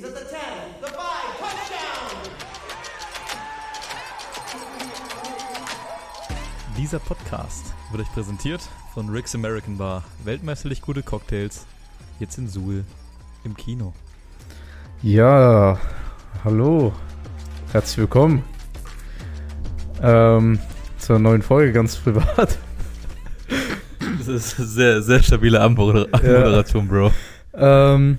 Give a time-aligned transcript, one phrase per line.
[0.00, 0.38] He's at the 10,
[0.80, 0.96] the 5,
[1.40, 2.32] touchdown!
[6.78, 8.62] Dieser Podcast wird euch präsentiert
[8.94, 10.02] von Rick's American Bar.
[10.24, 11.66] Weltmeisterlich gute Cocktails.
[12.18, 12.84] Jetzt in Suhl
[13.44, 13.92] im Kino.
[15.02, 15.78] Ja,
[16.44, 16.94] hallo.
[17.72, 18.42] Herzlich willkommen.
[20.00, 20.60] Ähm,
[20.96, 22.56] zur neuen Folge ganz privat.
[24.16, 27.12] Das ist eine sehr, sehr stabile Anmoder Anmoderation, Bro.
[27.52, 28.18] Ähm,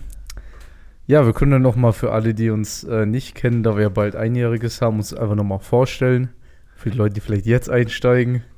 [1.12, 3.90] ja, wir können dann nochmal für alle, die uns äh, nicht kennen, da wir ja
[3.90, 6.30] bald Einjähriges haben, uns einfach nochmal vorstellen.
[6.78, 8.44] Für die Leute, die vielleicht jetzt einsteigen.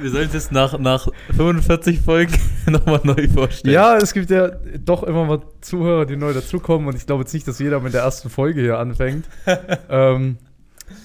[0.00, 2.34] Wir sollen es nach, nach 45 Folgen
[2.66, 3.74] nochmal neu vorstellen.
[3.74, 4.50] Ja, es gibt ja
[4.84, 7.94] doch immer mal Zuhörer, die neu dazukommen und ich glaube jetzt nicht, dass jeder mit
[7.94, 9.26] der ersten Folge hier anfängt.
[9.88, 10.36] ähm,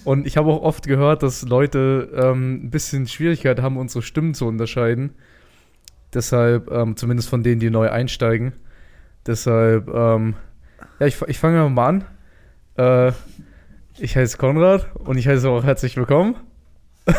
[0.03, 4.33] und ich habe auch oft gehört, dass Leute ähm, ein bisschen Schwierigkeit haben, unsere Stimmen
[4.33, 5.11] zu unterscheiden.
[6.13, 8.53] Deshalb, ähm, zumindest von denen, die neu einsteigen.
[9.27, 10.35] Deshalb, ähm,
[10.99, 12.03] ja, ich, ich fange mal an.
[12.77, 13.11] Äh,
[13.99, 16.35] ich heiße Konrad und ich heiße auch herzlich willkommen.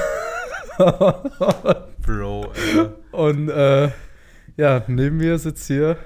[2.06, 2.94] Bro, Alter.
[3.12, 3.90] Und äh,
[4.56, 5.96] ja, neben mir sitzt hier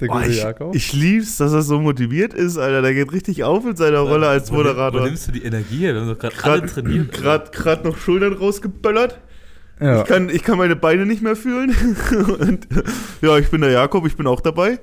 [0.00, 0.74] der gute ich, Jakob.
[0.74, 2.82] ich lieb's, dass er so motiviert ist, Alter.
[2.82, 5.04] Der geht richtig auf in seiner Rolle als Wo nimm- Wo Moderator.
[5.04, 5.94] nimmst du die Energie her?
[5.94, 7.12] Wir haben doch gerade alle Gerade trainiert.
[7.12, 9.20] grad, grad noch Schultern rausgeböllert.
[9.80, 10.00] ja.
[10.00, 11.70] Ich, kann, ich kann meine Beine nicht mehr fühlen.
[12.40, 12.66] Und,
[13.20, 14.80] ja, ich bin der Jakob, ich bin auch dabei.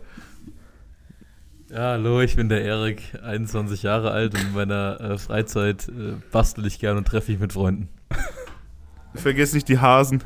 [1.71, 6.13] Ja, hallo, ich bin der Erik, 21 Jahre alt und in meiner äh, Freizeit äh,
[6.31, 7.89] bastel ich gern und treffe mich mit Freunden.
[9.13, 10.23] Vergiss nicht die Hasen.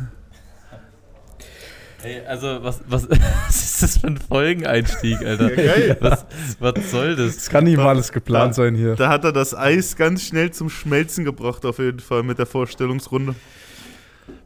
[2.02, 3.10] Ey, also, was, was,
[3.48, 5.50] was ist das für ein Folgeneinstieg, Alter?
[5.50, 5.98] Ja, geil.
[6.02, 6.26] Was,
[6.60, 7.38] was soll das?
[7.38, 8.96] Es kann nicht mal alles geplant Da- sein hier.
[8.96, 12.46] Da hat er das Eis ganz schnell zum Schmelzen gebracht, auf jeden Fall, mit der
[12.46, 13.36] Vorstellungsrunde.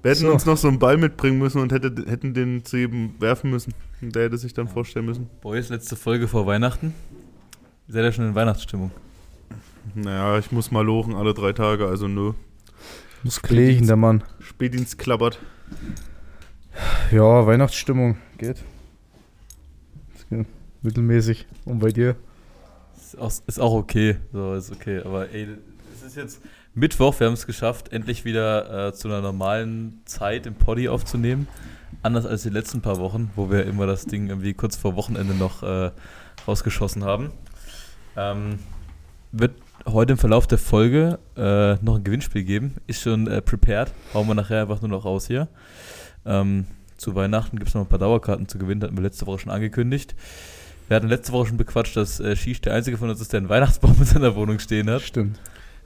[0.08, 0.32] Wir hätten So.
[0.32, 3.74] uns noch so einen Ball mitbringen müssen und hätte, hätten den zu jedem werfen müssen.
[4.02, 5.28] Und der hätte sich dann vorstellen müssen.
[5.42, 6.94] Boys, letzte Folge vor Weihnachten.
[7.90, 8.92] Seid ihr schon in Weihnachtsstimmung?
[9.96, 12.32] Naja, ich muss mal lochen alle drei Tage, also nö.
[13.24, 14.24] Muss klegen, der Mann.
[14.40, 15.40] Spätdienst klappert.
[17.12, 18.64] Ja, Weihnachtsstimmung geht.
[20.16, 20.46] Ist ge-
[20.84, 21.48] Mittelmäßig.
[21.66, 22.16] Und bei dir?
[22.96, 24.16] Ist auch, ist auch okay.
[24.32, 25.02] So, ist okay.
[25.04, 25.50] Aber ey,
[25.94, 26.40] es ist jetzt
[26.78, 31.48] Mittwoch, wir haben es geschafft, endlich wieder äh, zu einer normalen Zeit im Poddy aufzunehmen.
[32.04, 35.34] Anders als die letzten paar Wochen, wo wir immer das Ding irgendwie kurz vor Wochenende
[35.34, 35.90] noch äh,
[36.48, 37.32] rausgeschossen haben.
[38.16, 38.60] Ähm,
[39.32, 39.56] wird
[39.88, 42.76] heute im Verlauf der Folge äh, noch ein Gewinnspiel geben.
[42.86, 43.92] Ist schon äh, prepared.
[44.14, 45.48] Hauen wir nachher einfach nur noch raus hier.
[46.28, 49.40] Ähm, zu Weihnachten gibt es noch ein paar Dauerkarten zu gewinnen, hatten wir letzte Woche
[49.40, 50.14] schon angekündigt.
[50.90, 53.40] Wir hatten letzte Woche schon bequatscht, dass äh, Shish der einzige von uns ist, der
[53.40, 55.02] einen Weihnachtsbaum in seiner Wohnung stehen hat.
[55.02, 55.40] Stimmt.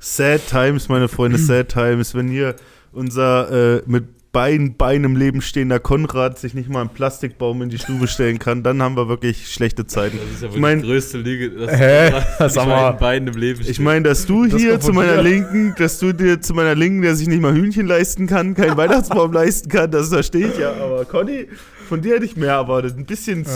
[0.03, 2.15] Sad Times, meine Freunde, Sad Times.
[2.15, 2.55] Wenn hier
[2.91, 7.69] unser äh, mit beiden Beinen im Leben stehender Konrad sich nicht mal einen Plastikbaum in
[7.69, 10.17] die Stube stellen kann, dann haben wir wirklich schlechte Zeiten.
[10.23, 12.11] Das ist ja wohl Ich mein- die größte Lüge, dass Hä?
[12.65, 12.91] mal.
[12.93, 13.83] beiden Beinen im Leben Ich stehen.
[13.83, 15.23] meine, dass du Das hier zu meiner dir.
[15.23, 18.77] Linken, dass du dir zu meiner Linken, der sich nicht mal Hühnchen leisten kann, keinen
[18.77, 20.71] Weihnachtsbaum leisten kann, das verstehe ich ja.
[20.81, 21.47] Aber Conny,
[21.89, 22.97] von dir hätte ich mehr erwartet.
[22.97, 23.49] Ein bisschen Ja.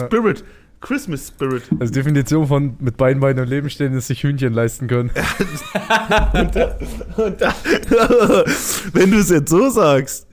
[0.82, 1.64] Christmas Spirit.
[1.80, 5.10] Also Definition von mit beiden Beinen im Leben stehen ist sich Hühnchen leisten können.
[6.34, 7.56] Und da,
[8.94, 10.28] wenn du es jetzt so sagst,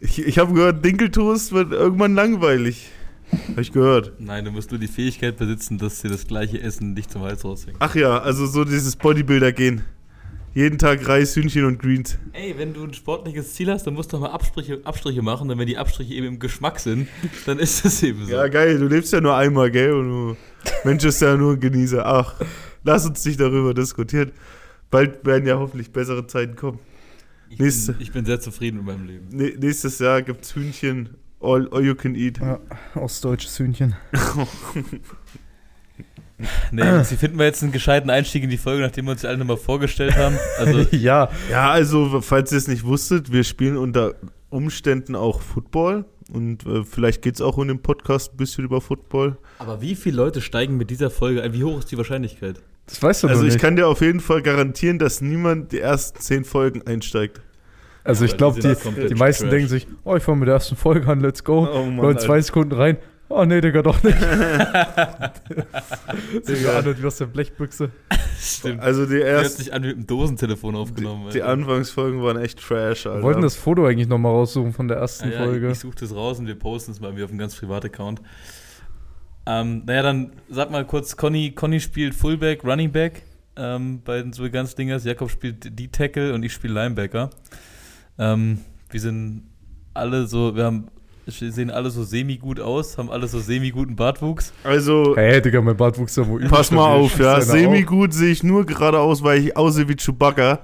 [0.00, 2.90] ich, ich habe gehört, Dinkeltoast wird irgendwann langweilig.
[3.48, 4.12] Habe ich gehört.
[4.18, 7.44] Nein, du musst nur die Fähigkeit besitzen, dass dir das gleiche Essen nicht zum Hals
[7.44, 7.76] raushängt.
[7.78, 9.84] Ach ja, also so dieses Bodybuilder gehen.
[10.52, 12.18] Jeden Tag Reis, Hühnchen und Greens.
[12.32, 15.48] Ey, wenn du ein sportliches Ziel hast, dann musst du doch mal Abstriche, Abstriche machen.
[15.48, 17.06] Und wenn die Abstriche eben im Geschmack sind,
[17.46, 18.32] dann ist das eben so.
[18.32, 19.92] Ja, geil, du lebst ja nur einmal, gell?
[19.92, 20.36] Und du,
[20.84, 22.04] Mensch ist ja nur ein Genießer.
[22.04, 22.34] Ach,
[22.82, 24.32] lass uns nicht darüber diskutieren.
[24.90, 26.80] Bald werden ja hoffentlich bessere Zeiten kommen.
[27.48, 29.28] ich, nächste- bin, ich bin sehr zufrieden mit meinem Leben.
[29.60, 32.38] Nächstes Jahr gibt's Hühnchen, all, all you can eat.
[32.40, 32.58] Ja,
[32.96, 33.94] ostdeutsches Hühnchen.
[36.72, 39.38] Nee, Sie finden wir jetzt einen gescheiten Einstieg in die Folge, nachdem wir uns alle
[39.38, 40.36] nochmal vorgestellt haben.
[40.58, 44.14] Also, ja, Ja, also, falls ihr es nicht wusstet, wir spielen unter
[44.50, 46.04] Umständen auch Football.
[46.32, 49.36] Und äh, vielleicht geht's auch in dem Podcast ein bisschen über Football.
[49.58, 51.52] aber wie viele Leute steigen mit dieser Folge ein?
[51.52, 52.60] Wie hoch ist die Wahrscheinlichkeit?
[52.86, 53.60] das weißt du Also ich nicht.
[53.60, 57.40] kann dir auf jeden Fall garantieren, dass niemand die ersten zehn Folgen einsteigt.
[58.04, 59.50] also ich Aber glaube, die die, meisten trash.
[59.50, 61.68] denken sich, oh, ich fange mit der ersten Folge an, let's go.
[61.72, 62.42] Oh Mann, Nur in zwei Alter.
[62.46, 62.96] Sekunden rein.
[63.32, 64.20] Oh nee, Digga, doch nicht.
[66.48, 67.90] Digga, an wie aus der Blechbüchse.
[68.40, 68.80] Stimmt.
[68.80, 71.28] Also die Die hat sich an mit dem Dosentelefon aufgenommen.
[71.28, 71.42] die, die.
[71.42, 73.18] Anfangsfolgen waren echt trash, Alter.
[73.18, 75.66] Wir wollten das Foto eigentlich nochmal raussuchen von der ersten Ja, ja, Folge.
[75.68, 77.86] Ich, ich suche das raus und wir posten es mal irgendwie auf einem ganz privaten
[77.86, 78.20] Account.
[79.46, 83.22] Ähm, naja, dann sag mal kurz, Conny, Conny spielt Fullback, Running Back
[83.56, 85.04] ähm, bei den so ganz Dingers.
[85.04, 87.30] Jakob spielt D-Tackle und ich spiele Linebacker.
[88.18, 88.58] Ähm,
[88.90, 89.44] wir sind
[89.94, 90.88] alle so, wir haben
[91.38, 94.52] sehen alle so semi-gut aus, haben alle so semi-guten Bartwuchs.
[94.64, 97.40] Also, Hey, Digga, mein Bartwuchs ist ja wohl pass mal auf, ja.
[97.40, 100.60] Semi Semi-gut sehe ich nur gerade aus, weil ich aussehe wie Chewbacca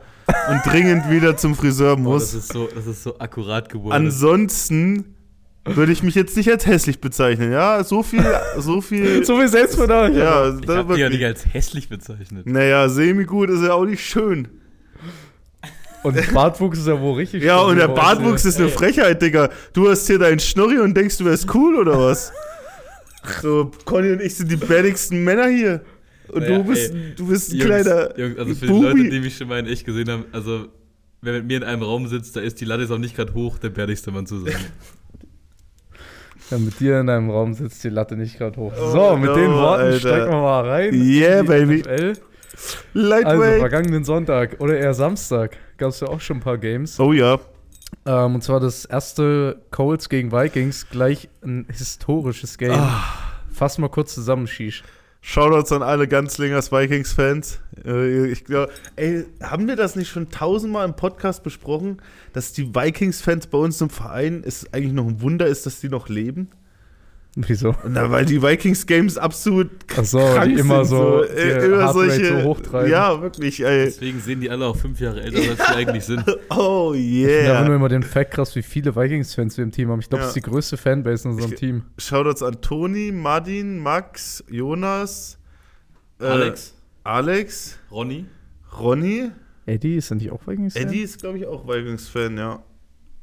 [0.51, 2.35] und dringend wieder zum Friseur Boah, das, muss.
[2.35, 3.93] ist so, das ist so akkurat geworden.
[3.93, 5.15] Ansonsten
[5.65, 7.83] würde ich mich jetzt nicht als hässlich bezeichnen, ja.
[7.83, 8.25] So viel,
[8.59, 9.25] so viel.
[9.25, 10.15] So viel Selbstverdacht.
[10.15, 12.47] ja, ich hab die ja nicht als hässlich bezeichnet.
[12.47, 14.49] Naja, semi-gut ist ja auch nicht schön.
[16.07, 17.89] Und Bartwuchs ist ja wohl richtig Ja, und der.
[17.89, 19.51] Bartwuchs ist eine Frechheit, Digga.
[19.73, 22.33] Du hast hier deinen Schnorri und denkst, du wärst cool oder was?
[23.43, 25.81] So, Conny und ich sind die bärtigsten Männer hier.
[26.29, 28.19] Und Naja, du bist, ey, du bist ein Jungs, kleiner.
[28.19, 28.81] Jungs, also für Bubi.
[28.95, 30.69] die Leute, die mich schon mal in echt gesehen haben, also
[31.23, 33.35] wer mit mir in einem Raum sitzt, da ist die Latte jetzt auch nicht gerade
[33.35, 34.55] hoch, der bärtigste Mann zu sein.
[36.51, 38.73] Ja, mit dir in einem Raum sitzt die Latte nicht gerade hoch.
[38.81, 39.99] Oh, so, mit no, den Worten Alter.
[39.99, 40.95] steigen wir mal rein.
[40.95, 41.79] Yeah, in die baby.
[41.81, 42.13] NFL.
[42.95, 43.41] Lightweight.
[43.41, 46.99] Also, vergangenen Sonntag oder eher Samstag gab es ja auch schon ein paar Games.
[47.01, 47.39] oh ja.
[48.05, 52.73] Ähm, und zwar das erste Colts gegen Vikings, gleich ein historisches Game.
[52.73, 53.03] Ah.
[53.53, 54.85] Fass mal kurz zusammen, Shish.
[55.21, 57.59] Shoutouts an alle Ganzlingers Vikings-Fans.
[57.85, 62.01] Äh, ich glaube, ey, haben wir das nicht schon tausendmal im Podcast besprochen,
[62.33, 65.89] dass die Vikings-Fans bei uns im Verein es eigentlich noch ein Wunder ist, dass die
[65.89, 66.51] noch leben?
[67.49, 67.75] Wieso?
[67.87, 71.93] Na, weil die Vikings-Games absolut Ach so, krank die immer sind, so äh, die immer
[71.93, 72.91] solche, so hochtreiben.
[72.91, 73.85] Ja, wirklich, ey.
[73.85, 76.25] Deswegen sehen die alle auch fünf Jahre älter, als sie eigentlich sind.
[76.51, 77.63] Oh Ich yeah.
[77.65, 80.01] nur immer den Fact krass, wie viele Vikings-Fans wir im Team haben.
[80.01, 80.29] Ich glaube, Ja.
[80.29, 81.83] das ist die größte Fanbase in unserem Ich- Team.
[81.99, 85.39] Shoutouts an Toni, Martin, Max, Jonas,
[86.21, 86.75] äh, Alex,
[87.05, 88.25] Alex, Ronny,
[88.81, 89.31] Ronny.
[89.67, 90.83] Eddie, ist er nicht auch Vikings-Fan?
[90.85, 92.63] Eddie ist, glaube ich, auch Vikings-Fan, ja.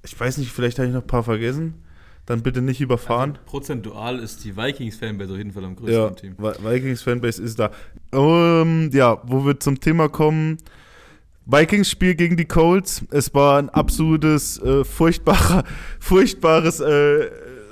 [0.06, 1.83] Ich weiß nicht, vielleicht habe ich noch ein paar vergessen.
[2.26, 3.32] Dann bitte nicht überfahren.
[3.32, 6.36] Also, prozentual ist die Vikings-Fanbase auf jeden Fall am größten ja, Team.
[6.38, 7.70] Vi- Vikings-Fanbase ist da.
[8.14, 10.58] Ähm, ja, wo wir zum Thema kommen.
[11.46, 13.04] Vikings-Spiel gegen die Colts.
[13.12, 15.66] Es war ein absolutes, äh, furchtbarer,
[16.00, 17.26] furchtbares, äh,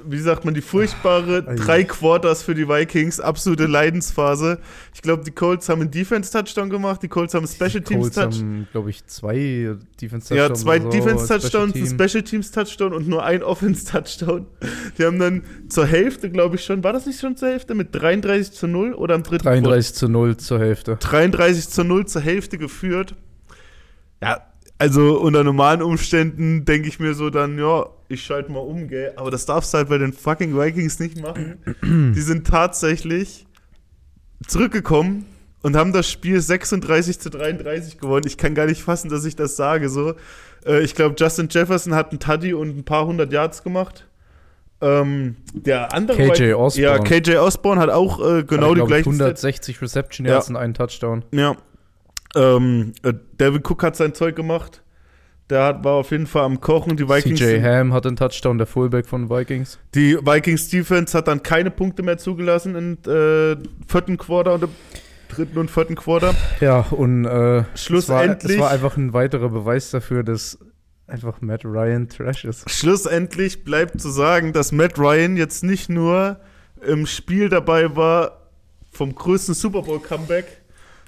[0.05, 1.55] wie sagt man, die furchtbare Ei.
[1.55, 3.19] drei Quarters für die Vikings.
[3.19, 4.59] Absolute Leidensphase.
[4.93, 8.33] Ich glaube, die Colts haben einen Defense-Touchdown gemacht, die Colts haben einen Special-Teams-Touchdown.
[8.33, 10.29] haben, glaube ich, zwei Defense-Touchdowns.
[10.29, 12.07] Ja, zwei so, Defense-Touchdowns, ein Special Team.
[12.07, 14.47] Special Teams-Touchdown und nur ein Offense-Touchdown.
[14.97, 17.93] Die haben dann zur Hälfte, glaube ich schon, war das nicht schon zur Hälfte, mit
[17.93, 20.97] 33 zu 0 oder am dritten 33 zu 0 zur Hälfte.
[20.99, 23.15] 33 zu 0 zur Hälfte geführt.
[24.21, 24.50] Ja,
[24.81, 29.13] also unter normalen Umständen denke ich mir so dann, ja, ich schalte mal um, gell.
[29.15, 31.59] Aber das darfst du halt bei den fucking Vikings nicht machen.
[32.15, 33.45] Die sind tatsächlich
[34.47, 35.25] zurückgekommen
[35.61, 38.25] und haben das Spiel 36 zu 33 gewonnen.
[38.25, 39.87] Ich kann gar nicht fassen, dass ich das sage.
[39.87, 40.15] So,
[40.65, 44.07] äh, ich glaube, Justin Jefferson hat einen Tuddy und ein paar hundert Yards gemacht.
[44.81, 46.87] Ähm, der andere KJ Osborne.
[46.87, 50.33] Ja, KJ Osborne hat auch äh, genau Hatte, die gleichen 160 Reception Ja.
[50.33, 51.23] Yards und einen Touchdown.
[51.31, 51.55] ja.
[52.35, 54.81] Ähm, äh, Devin Cook hat sein Zeug gemacht.
[55.49, 56.95] Der hat, war auf jeden Fall am Kochen.
[56.95, 59.79] Die Vikings, CJ Ham hat einen Touchdown, der Fullback von Vikings.
[59.93, 64.69] die Vikings Defense hat dann keine Punkte mehr zugelassen im äh, vierten Quarter und im
[65.27, 66.33] dritten und vierten Quarter.
[66.61, 70.57] Ja, und äh, Schlussendlich, Es war, es war einfach ein weiterer Beweis dafür, dass
[71.07, 72.69] einfach Matt Ryan Trash ist.
[72.69, 76.39] schlussendlich bleibt zu sagen, dass Matt Ryan jetzt nicht nur
[76.85, 78.47] im Spiel dabei war
[78.89, 80.60] vom größten Super Bowl Comeback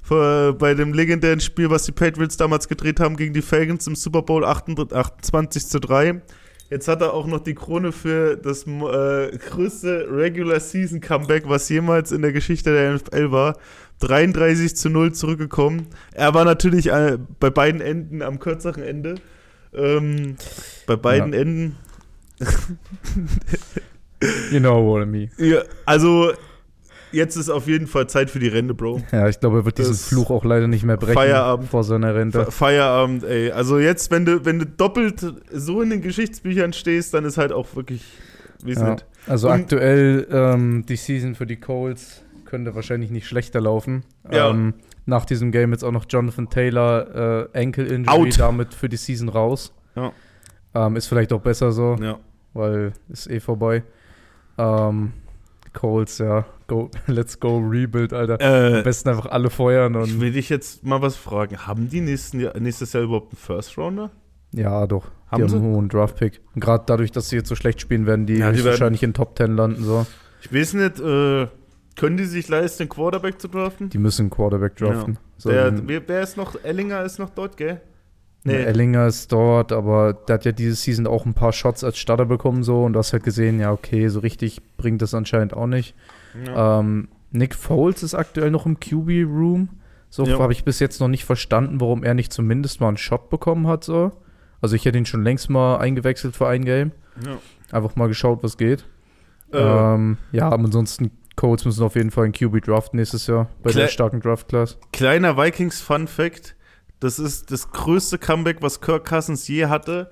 [0.09, 4.21] bei dem legendären Spiel, was die Patriots damals gedreht haben gegen die Falcons im Super
[4.21, 6.21] Bowl 28 28 zu 3.
[6.69, 11.69] Jetzt hat er auch noch die Krone für das äh, größte Regular Season Comeback, was
[11.69, 13.57] jemals in der Geschichte der NFL war.
[13.99, 15.87] 33 zu 0 zurückgekommen.
[16.13, 19.15] Er war natürlich äh, bei beiden Enden am kürzeren Ende.
[19.73, 20.35] Ähm,
[20.87, 21.39] bei beiden Ja.
[21.39, 21.77] Enden.
[24.51, 25.31] You know what I mean.
[25.37, 26.33] Ja, also,
[27.13, 29.01] jetzt ist auf jeden Fall Zeit für die Rente, Bro.
[29.11, 31.69] Ja, ich glaube, er wird diesen Das- Fluch auch leider nicht mehr brechen Feierabend.
[31.69, 32.45] vor seiner Rente.
[32.45, 33.51] Fe- Feierabend, ey.
[33.51, 37.51] Also jetzt, wenn du, wenn du doppelt so in den Geschichtsbüchern stehst, dann ist halt
[37.51, 38.03] auch wirklich,
[38.63, 38.97] wie Ja.
[39.27, 44.03] Also Und- aktuell ähm, die Season für die Colts könnte wahrscheinlich nicht schlechter laufen.
[44.31, 44.49] Ja.
[44.49, 44.73] Ähm,
[45.05, 48.39] nach diesem Game jetzt auch noch Jonathan Taylor äh, Ankle Injury Out.
[48.39, 49.73] damit für die Season raus.
[49.95, 50.11] Ja.
[50.75, 52.17] Ähm, ist vielleicht auch besser so, Ja.
[52.53, 53.83] weil ist eh vorbei.
[54.57, 55.13] Ähm,
[55.73, 58.39] Colts, ja, go, let's go Rebuild, Alter.
[58.39, 61.57] Am Äh, besten einfach alle feuern ich und will dich jetzt mal was fragen.
[61.67, 64.11] Haben die nächsten nächstes Jahr überhaupt einen First Rounder?
[64.51, 65.07] ja, doch.
[65.27, 65.55] Haben die sie?
[65.55, 66.41] haben einen hohen Draft-Pick.
[66.55, 69.35] Gerade dadurch, dass sie jetzt so schlecht spielen, werden die, Ja, die wahrscheinlich in Top
[69.35, 69.83] 10 landen.
[69.83, 70.05] So.
[70.43, 71.47] Ich weiß nicht, äh,
[71.95, 73.89] können die sich leisten, einen Quarterback zu draften?
[73.89, 75.17] Die müssen einen Quarterback draften.
[75.37, 76.55] So, wer, den- wer, wer ist noch?
[76.63, 77.81] Ellinger ist noch dort, gell?
[78.45, 78.55] Nee.
[78.55, 82.25] Ellinger ist dort, aber der hat ja diese Season auch ein paar Shots als Starter
[82.25, 85.67] bekommen so und du hast halt gesehen, ja okay, so richtig bringt das anscheinend auch
[85.67, 85.95] nicht.
[86.45, 86.79] Ja.
[86.79, 89.69] Ähm, Nick Foles ist aktuell noch im QB-Room.
[90.09, 90.39] So Ja.
[90.39, 93.65] habe ich bis jetzt noch nicht verstanden, warum er nicht zumindest mal einen Shot bekommen
[93.67, 93.83] hat.
[93.85, 94.11] So.
[94.61, 96.91] Also ich hätte ihn schon längst mal eingewechselt für ein Game.
[97.25, 97.37] Ja.
[97.71, 98.85] Einfach mal geschaut, was geht.
[99.53, 103.47] Äh, Ähm, ja, aber ansonsten, Colts müssen auf jeden Fall einen QB draften nächstes Jahr
[103.63, 104.77] bei Kle- der starken Draft-Class.
[104.91, 106.55] kleiner Vikings-Fun-Fact:
[107.03, 110.09] Das ist das größte Comeback, was Kirk Cousins je hatte.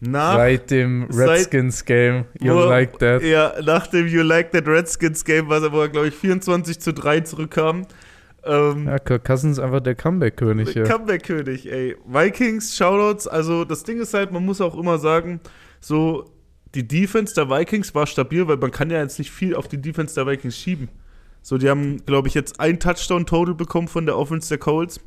[0.00, 2.26] Nach, Seit dem Redskins-Game.
[2.40, 3.22] You wo- like that.
[3.22, 6.92] Ja, nach dem You Like That Redskins-Game, was er, wo er, glaube ich, 24 zu
[6.92, 7.86] 3 zurückkam.
[8.44, 10.84] Ähm, Ja, Kirk Cousins ist einfach der Comeback-König hier.
[10.84, 11.96] Comeback-König, ey.
[12.06, 15.40] Vikings, Shoutouts, also das Ding ist halt, man muss auch immer sagen,
[15.80, 16.30] so,
[16.74, 19.80] die Defense der Vikings war stabil, weil man kann ja jetzt nicht viel auf die
[19.80, 20.88] Defense der Vikings schieben.
[21.42, 25.00] So, die haben, glaube ich, jetzt ein Touchdown-Total bekommen von der Offense der Colts.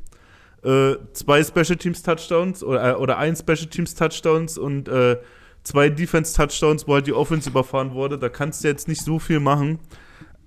[0.63, 5.17] Äh, zwei Special Teams Touchdowns oder, äh, oder ein Special Teams Touchdowns und äh,
[5.63, 8.17] zwei Defense Touchdowns, wo halt die Offense überfahren wurde.
[8.19, 9.79] Da kannst du jetzt nicht so viel machen.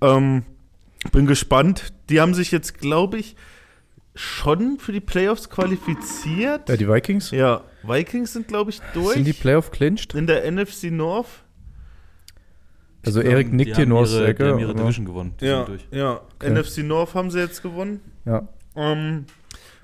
[0.01, 0.43] Ähm,
[1.13, 1.93] bin gespannt.
[2.11, 3.37] Die haben sich jetzt, glaube ich,
[4.15, 6.69] schon für die Playoffs qualifiziert.
[6.69, 7.31] Ja, die Vikings?
[7.31, 9.15] Ja, Vikings sind, glaube ich, durch.
[9.15, 10.15] Sind die Playoff-clinched?
[10.15, 11.29] in der NFC North.
[13.05, 14.49] Also Erik nickt die hier aus ihre, der Die Ecke.
[14.53, 15.35] haben ihre Division gewonnen.
[15.41, 15.87] Die Ja, sind durch.
[15.91, 16.21] ja.
[16.43, 18.01] NFC North haben sie jetzt gewonnen.
[18.25, 18.47] Ja.
[18.77, 19.25] Ähm,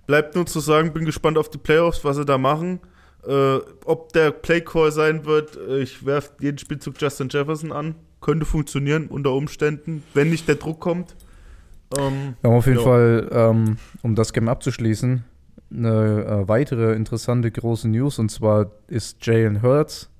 [0.08, 2.80] bleibt nur zu sagen, bin gespannt auf die Playoffs, was sie da machen.
[3.26, 7.94] Äh, ob der Playcall sein wird, äh, ich werfe jeden Spielzug Justin Jefferson an.
[8.20, 11.14] Könnte funktionieren unter Umständen, wenn nicht der Druck kommt.
[11.96, 12.84] Ähm, Wir haben auf jeden Ja.
[12.84, 15.24] Fall, ähm, um das Game abzuschließen,
[15.70, 20.10] eine äh, weitere interessante große News und zwar ist Jalen Hurts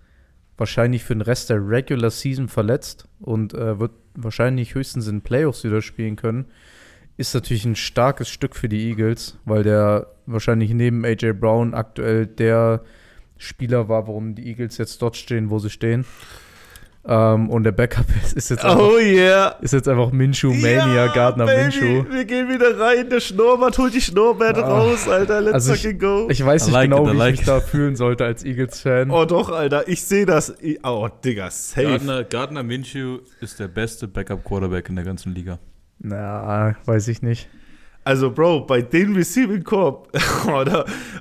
[0.59, 5.65] wahrscheinlich für den Rest der Regular Season verletzt und äh, wird wahrscheinlich höchstens in Playoffs
[5.65, 6.47] wieder spielen können.
[7.19, 12.27] Ist natürlich ein starkes Stück für die Eagles, weil der wahrscheinlich neben AJ Brown aktuell
[12.27, 12.83] der
[13.37, 16.05] Spieler war, warum die Eagles jetzt dort stehen, wo sie stehen.
[17.07, 19.57] Ähm, und der Backup ist, ist jetzt einfach, oh yeah!
[19.63, 22.05] ist jetzt einfach Minshew Mania, Gardner Baby, Minshew.
[22.13, 23.09] Wir gehen wieder rein.
[23.09, 24.79] Der Schnurrbart holt die Schnurrbärte Ah.
[24.81, 25.41] raus, Alter.
[25.41, 26.29] Let's Also ich- fucking go.
[26.31, 27.55] Ich weiß nicht like genau, it, wie like ich mich it.
[27.55, 29.11] da fühlen sollte als Eagles-Fan.
[29.11, 29.89] oh doch, Alter.
[29.89, 30.55] Ich sehe das.
[30.85, 31.83] Oh, Digga, safe.
[31.87, 35.59] Gardner, Gardner Minshew ist der beste Backup-Quarterback in der ganzen Liga.
[36.01, 37.49] Na, weiß ich nicht.
[38.05, 40.09] Also, Bro, bei den Receiving Corp,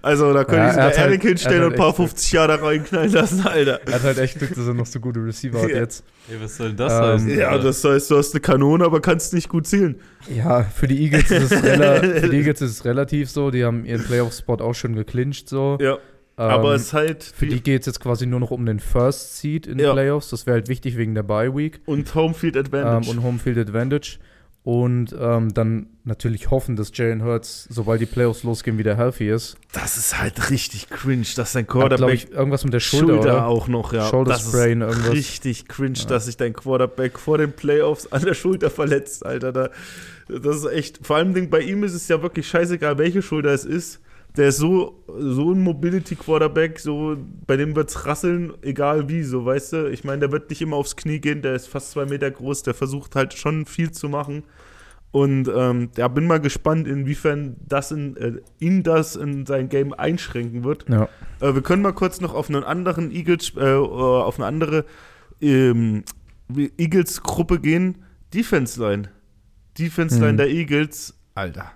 [0.01, 2.09] also da könnte Ja, ich sogar halt- Eric hinstellen und ein paar echt Glück.
[2.09, 3.81] 50 Jahre reinknallen lassen, Alter.
[3.85, 5.77] Er hat halt echt Glück, dass er noch so gute Receiver hat Ja.
[5.77, 6.05] jetzt.
[6.29, 7.39] Ey, was soll denn das Ähm, heißen?
[7.39, 7.63] Ja, Alter?
[7.65, 9.99] das heißt, du hast eine Kanone, aber kannst nicht gut zielen.
[10.33, 13.51] Ja, für die Eagles ist es, rela für die Eagles ist es relativ so.
[13.51, 15.77] Die haben ihren Playoff-Spot auch schon geclincht so.
[15.81, 15.97] Ja,
[16.37, 18.79] aber Ähm, es ist halt für die geht es jetzt quasi nur noch um den
[18.79, 19.93] First Seed in den Ja.
[19.93, 20.29] Playoffs.
[20.29, 23.09] Das wäre halt wichtig wegen der Bye Week und Homefield ähm, Advantage.
[23.11, 24.19] und Homefield Advantage.
[24.67, 29.55] Und ähm, dann natürlich hoffen, dass Jalen Hurts, sobald die Playoffs losgehen, wieder healthy ist.
[29.71, 33.47] das ist halt richtig cringe, dass dein Hat, Quarterback ich, irgendwas mit der Schulter, Schulter,
[33.47, 34.09] auch noch, ja.
[34.09, 35.11] Shoulder das Sprain, ist irgendwas.
[35.13, 36.05] richtig cringe, Ja.
[36.07, 39.53] dass sich dein Quarterback vor den Playoffs an der Schulter verletzt, Alter.
[39.53, 39.69] Da,
[40.27, 43.63] das ist echt, vor allem bei ihm ist es ja wirklich scheißegal, welche Schulter es
[43.63, 44.01] ist.
[44.37, 47.17] Der ist so, so ein Mobility-Quarterback, so,
[47.47, 49.91] bei dem wird's rasseln, egal wie, so, weißt du?
[49.91, 52.61] Ich meine, der wird nicht immer aufs Knie gehen, der ist fast zwei Meter groß,
[52.63, 54.43] der versucht halt schon viel zu machen.
[55.11, 59.93] Und ähm, ja, bin mal gespannt, inwiefern das in, äh, ihn das in sein Game
[59.93, 60.85] einschränken wird.
[60.89, 61.09] Ja.
[61.39, 64.85] Äh, wir können mal kurz noch auf einen anderen Eagles, äh, auf eine andere
[65.41, 66.03] ähm,
[66.77, 68.03] Eagles-Gruppe gehen.
[68.33, 69.09] Defense Line.
[69.79, 70.37] Defense Line Mhm.
[70.37, 71.17] der Eagles.
[71.33, 71.71] Alter.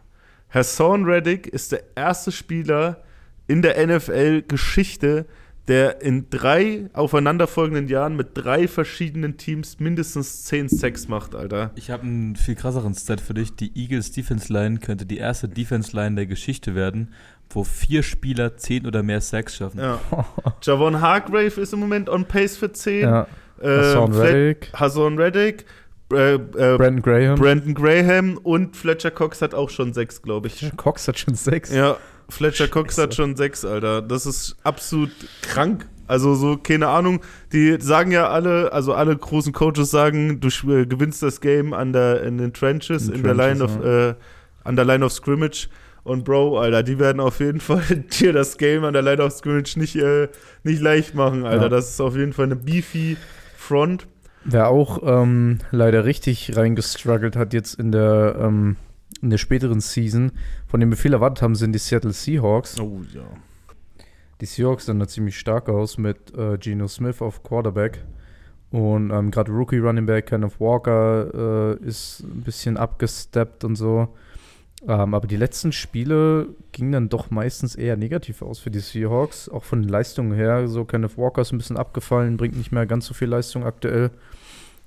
[0.51, 3.03] Hassan Reddick ist der erste Spieler
[3.47, 5.25] in der NFL-Geschichte,
[5.67, 11.71] der in drei aufeinanderfolgenden Jahren mit drei verschiedenen Teams mindestens 10 Sacks macht, Alter.
[11.75, 13.55] Ich habe einen viel krasseren Stat für dich.
[13.55, 17.13] Die Eagles Defense Line könnte die erste Defense Line der Geschichte werden,
[17.49, 19.79] wo vier Spieler zehn oder mehr Sacks schaffen.
[19.79, 19.99] Ja.
[20.63, 23.01] Javon Hargrave ist im Moment on pace für 10.
[23.01, 23.27] ja.
[23.61, 25.65] Äh, Hassan Reddick, Hassan Reddick.
[26.11, 26.39] Äh, äh,
[26.77, 27.35] Brandon Graham.
[27.35, 30.71] Brandon Graham und Fletcher Cox hat auch schon sechs, glaube ich.
[30.77, 31.73] Cox hat schon sechs.
[31.73, 31.97] Ja,
[32.29, 33.01] Fletcher Cox Scheiße.
[33.03, 34.01] hat schon sechs, Alter.
[34.01, 35.87] Das ist absolut krank.
[36.07, 37.21] Also so, keine Ahnung,
[37.53, 41.93] die sagen ja alle, also alle großen Coaches sagen, du äh, gewinnst das Game an
[41.93, 44.15] der, in den Trenches, In in, den der Line Trenches, of, äh,
[44.65, 45.69] an der Line of Scrimmage.
[46.03, 47.83] Und Bro, Alter, die werden auf jeden Fall
[48.19, 50.27] dir das Game an der Line of Scrimmage nicht, äh,
[50.63, 51.63] nicht leicht machen, Alter.
[51.63, 51.69] Ja.
[51.69, 53.15] Das ist auf jeden Fall eine beefy
[53.55, 54.07] Front.
[54.43, 58.75] Wer auch ähm, leider richtig reingestruggelt hat jetzt in der, ähm,
[59.21, 60.31] in der späteren Season,
[60.67, 62.79] von dem wir viel erwartet haben, sind die Seattle Seahawks.
[62.79, 63.21] Oh ja.
[64.41, 68.03] Die Seahawks sahen da ziemlich stark aus mit äh, Geno Smith auf Quarterback.
[68.71, 74.07] Und ähm, gerade Rookie Running Back, Kenneth Walker, äh, ist ein bisschen abgesteppt und so.
[74.87, 79.47] Ähm, aber die letzten Spiele gingen dann doch meistens eher negativ aus für die Seahawks.
[79.47, 80.67] Auch von den Leistungen her.
[80.67, 84.09] So Kenneth Walker ist ein bisschen abgefallen, bringt nicht mehr ganz so viel Leistung aktuell.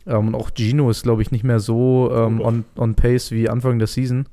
[0.07, 3.49] Ähm, und auch Gino ist, glaube ich, nicht mehr so ähm, on, on pace wie
[3.49, 4.27] Anfang der Season.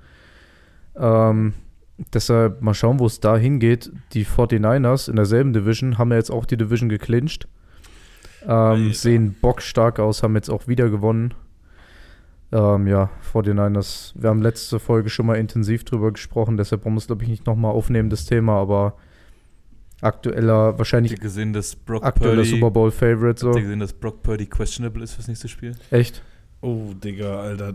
[0.95, 1.53] Ähm,
[2.13, 3.91] deshalb mal schauen, wo es da hingeht.
[4.13, 7.47] Die 49ers in derselben Division haben ja jetzt auch die Division geclincht.
[8.47, 11.35] Ähm, sehen bockstark aus, haben jetzt auch wieder gewonnen.
[12.51, 14.13] Ähm, ja, 49ers.
[14.15, 17.29] Wir haben letzte Folge schon mal intensiv drüber gesprochen, deshalb brauchen wir es, glaube ich,
[17.29, 18.95] nicht nochmal aufnehmen, das Thema, aber
[20.01, 23.47] aktueller, wahrscheinlich Habt ihr gesehen, dass Brock aktueller Purdy, Super Bowl Favorite so.
[23.47, 25.75] Habt ihr gesehen, dass Brock Purdy questionable ist fürs nächste Spiel?
[25.91, 26.21] Echt?
[26.63, 27.73] Oh, Digga, Alter.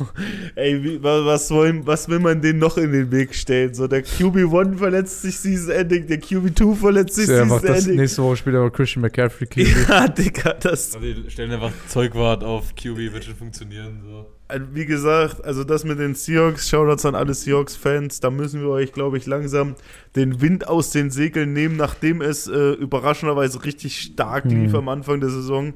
[0.54, 3.72] Ey, wie, wa- was, wollen, was will man denen noch in den Weg stellen?
[3.72, 7.96] So, der QB1 verletzt sich Season Ending, der QB2 verletzt sich Ja, Season das Ending.
[7.96, 9.46] nächste Woche spielt aber Christian McCaffrey.
[9.46, 9.66] QB.
[9.88, 10.94] Ja, Digga, das.
[10.94, 14.02] Also die stellen einfach Zeugwart auf QB, wird schon funktionieren.
[14.04, 14.26] So.
[14.48, 18.68] Also, Wie gesagt, also das mit den Seahawks, Shoutouts an alle Seahawks-Fans, da müssen wir
[18.68, 19.74] euch, glaube ich, langsam
[20.16, 24.64] den Wind aus den Segeln nehmen, nachdem es äh, überraschenderweise richtig stark Hm.
[24.64, 25.72] lief am Anfang der Saison.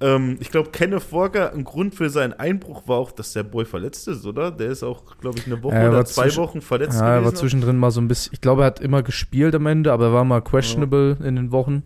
[0.00, 3.64] Ähm, ich glaube, Kenneth Walker, ein Grund für seinen Einbruch war auch, dass der Boy
[3.64, 4.50] verletzt ist, oder?
[4.52, 7.24] Der ist auch, glaube ich, eine Woche Ja, er oder zwei Wochen verletzt Ja, er
[7.24, 8.32] war zwischendrin mal so ein bisschen.
[8.32, 11.50] Ich glaube, er hat immer gespielt am Ende, aber er war mal questionable in den
[11.50, 11.82] Wochen.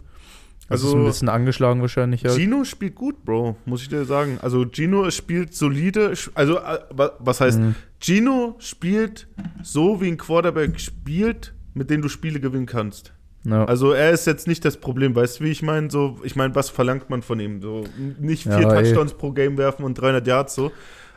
[0.69, 2.25] Also, Also- ist ein bisschen angeschlagen wahrscheinlich.
[2.25, 2.35] Halt.
[2.35, 4.39] Gino spielt gut, Bro, muss ich dir sagen.
[4.43, 7.75] Also Gino spielt solide, also äh, wa- was heißt, Mhm.
[8.01, 9.27] Gino spielt
[9.63, 13.13] so, wie ein Quarterback spielt, mit dem du Spiele gewinnen kannst.
[13.45, 13.65] Ja.
[13.65, 15.91] Also er ist jetzt nicht das Problem, weißt du, wie ich meine?
[15.91, 17.61] So, ich meine, was verlangt man von ihm?
[17.61, 18.85] So n- nicht vier Ja, ey.
[18.85, 20.71] Touchdowns pro Game werfen und 300 Yards so.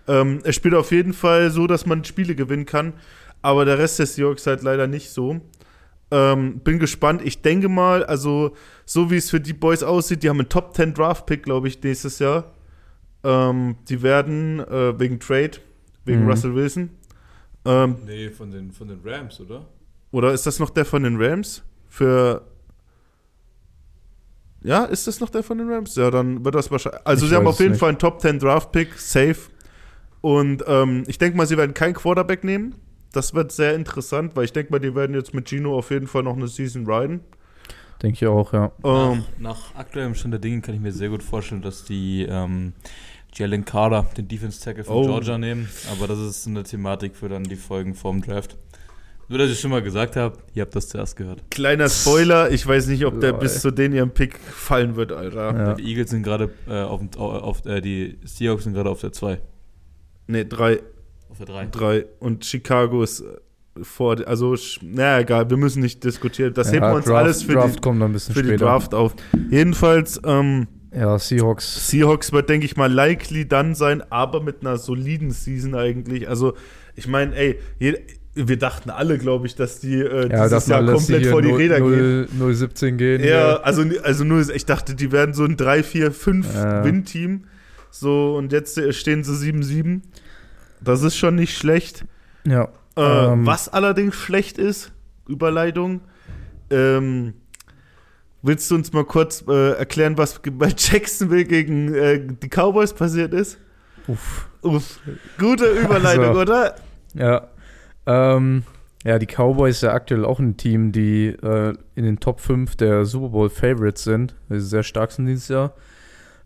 [0.08, 2.94] Ähm, er spielt auf jeden Fall so, dass man Spiele gewinnen kann,
[3.41, 5.39] aber der Rest des Seahawks halt leider nicht so.
[6.12, 7.22] Ähm, bin gespannt.
[7.24, 8.55] Ich denke mal, also
[8.86, 11.67] so wie es für die Boys aussieht, die haben einen Top 10 Draft Pick, glaube
[11.67, 12.53] ich, nächstes Jahr.
[13.24, 15.51] Ähm, die werden äh, wegen Trade,
[16.05, 16.29] wegen Mhm.
[16.29, 16.89] Russell Wilson.
[17.65, 19.65] Ähm, Nee, von den, von den Rams, oder?
[20.12, 21.63] oder ist das noch der von den Rams?
[21.96, 22.42] Für.
[24.64, 25.96] Ja, ist das noch der von den Rams?
[25.96, 27.02] Ja, dann wird das wahrscheinlich.
[27.06, 27.80] Also, Ich sie haben auf jeden nicht.
[27.80, 29.38] Fall einen Top 10 Draft Pick, safe.
[30.22, 32.75] Und ähm, ich denke mal, sie werden keinen Quarterback nehmen.
[33.14, 36.08] Das wird sehr interessant, weil ich denke mal, die werden jetzt mit Gino auf jeden
[36.08, 37.22] Fall noch eine Season riden.
[38.02, 38.72] Denke ich auch, ja.
[38.84, 42.24] Ähm, Nach, nach aktuellem Stand der Dinge kann ich mir sehr gut vorstellen, dass die
[42.30, 42.74] ähm,
[43.34, 45.04] Jalen Carter, den Defense Tackle von Oh.
[45.06, 45.70] Georgia, nehmen.
[45.92, 48.58] Aber das ist eine Thematik für dann die Folgen vorm Draft.
[49.28, 51.42] Nur, dass ich schon mal gesagt habe, ihr habt das zuerst gehört.
[51.50, 53.40] kleiner Spoiler, ich weiß nicht, ob der Lol.
[53.40, 55.56] bis zu den ihrem Pick fallen wird, Alter.
[55.58, 55.74] Ja.
[55.74, 59.12] Die Eagles sind gerade äh, auf, dem- auf äh, die Seahawks sind gerade auf der
[59.14, 59.42] 2.
[60.28, 60.80] Ne, drei,
[61.30, 61.66] Auf der 3.
[61.72, 62.06] drei.
[62.20, 66.54] Und Chicago ist äh, vor, also, naja, egal, wir müssen nicht diskutieren.
[66.54, 68.44] Das heben ja, wir uns Draft, alles für Draft die, kommt noch ein bisschen für
[68.44, 68.56] die.
[68.58, 69.16] Draft auf.
[69.50, 71.90] Jedenfalls, ähm, Ja, Seahawks.
[71.90, 76.30] Seahawks wird, denke ich mal, likely dann sein, aber mit einer soliden Season eigentlich.
[76.30, 76.54] Also,
[76.96, 77.98] ich meine, ey, je,
[78.36, 81.58] wir dachten alle, glaube ich, dass die äh, Ja, dieses Jahr komplett vor die 0,
[81.58, 82.28] Räder gehen.
[82.38, 83.24] 0, 017 gehen.
[83.24, 86.84] Ja, also, also nur, ich dachte, die werden so ein 3, 4, 5 Ja.
[86.84, 87.45] Win-Team.
[87.91, 90.02] So, und jetzt äh, stehen sie 7-7.
[90.82, 92.04] Das ist schon nicht schlecht.
[92.45, 92.69] Ja.
[92.98, 93.02] Äh,
[93.34, 93.45] Ähm.
[93.45, 94.91] was allerdings schlecht ist,
[95.28, 96.02] Überleitung,
[96.69, 97.34] ähm,
[98.41, 103.34] willst du uns mal kurz äh, erklären, was bei Jacksonville gegen äh, die Cowboys passiert
[103.34, 103.58] ist?
[104.08, 104.48] Uff.
[104.62, 105.00] Uff,
[105.39, 106.41] gute Überleitung, So.
[106.41, 106.76] oder?
[107.13, 107.48] Ja.
[108.06, 108.63] Ähm,
[109.04, 113.06] ja, die Cowboys ja aktuell auch ein Team, die äh, in den Top 5 der
[113.06, 115.74] Super Bowl Favorites sind, weil sie sehr stark sind dieses Jahr.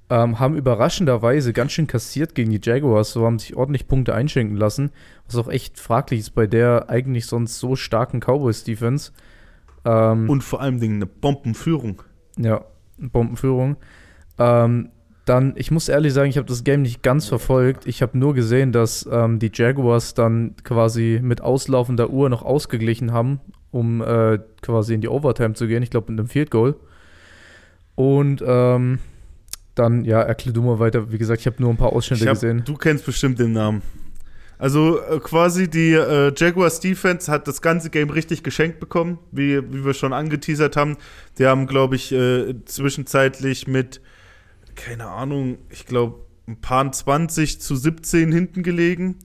[0.10, 4.58] Ähm, haben überraschenderweise ganz schön kassiert gegen die Jaguars, so haben sich ordentlich Punkte einschenken
[4.58, 4.92] lassen,
[5.28, 9.12] was auch echt fraglich ist bei der eigentlich sonst so starken Cowboys-Defense.
[9.86, 12.02] Ähm, Und vor allem Dingen eine Bombenführung.
[12.38, 12.66] ja,
[12.98, 13.78] Bombenführung.
[14.38, 14.90] Ähm,
[15.30, 17.86] dann, ich muss ehrlich sagen, ich habe das Game nicht ganz verfolgt.
[17.86, 23.14] Ich habe nur gesehen, dass ähm, die Jaguars dann quasi mit auslaufender Uhr noch ausgeglichen
[23.14, 23.40] haben,
[23.70, 25.84] um äh, quasi in die Overtime zu gehen.
[25.84, 26.76] Ich glaube, mit einem Field Goal.
[27.94, 28.98] Und ähm,
[29.76, 31.12] dann, ja, erklär du mal weiter.
[31.12, 32.64] Wie gesagt, ich habe nur ein paar Ausschnitte hab, gesehen.
[32.66, 33.84] Du kennst bestimmt den Namen.
[34.58, 39.62] Also äh, quasi die äh, Jaguars Defense hat das ganze Game richtig geschenkt bekommen, wie,
[39.72, 40.98] wie wir schon angeteasert haben.
[41.38, 44.02] Die haben, glaube ich, äh, zwischenzeitlich mit,
[44.84, 49.18] keine Ahnung, ich glaube, ein paar 20 zu 17 hinten gelegen.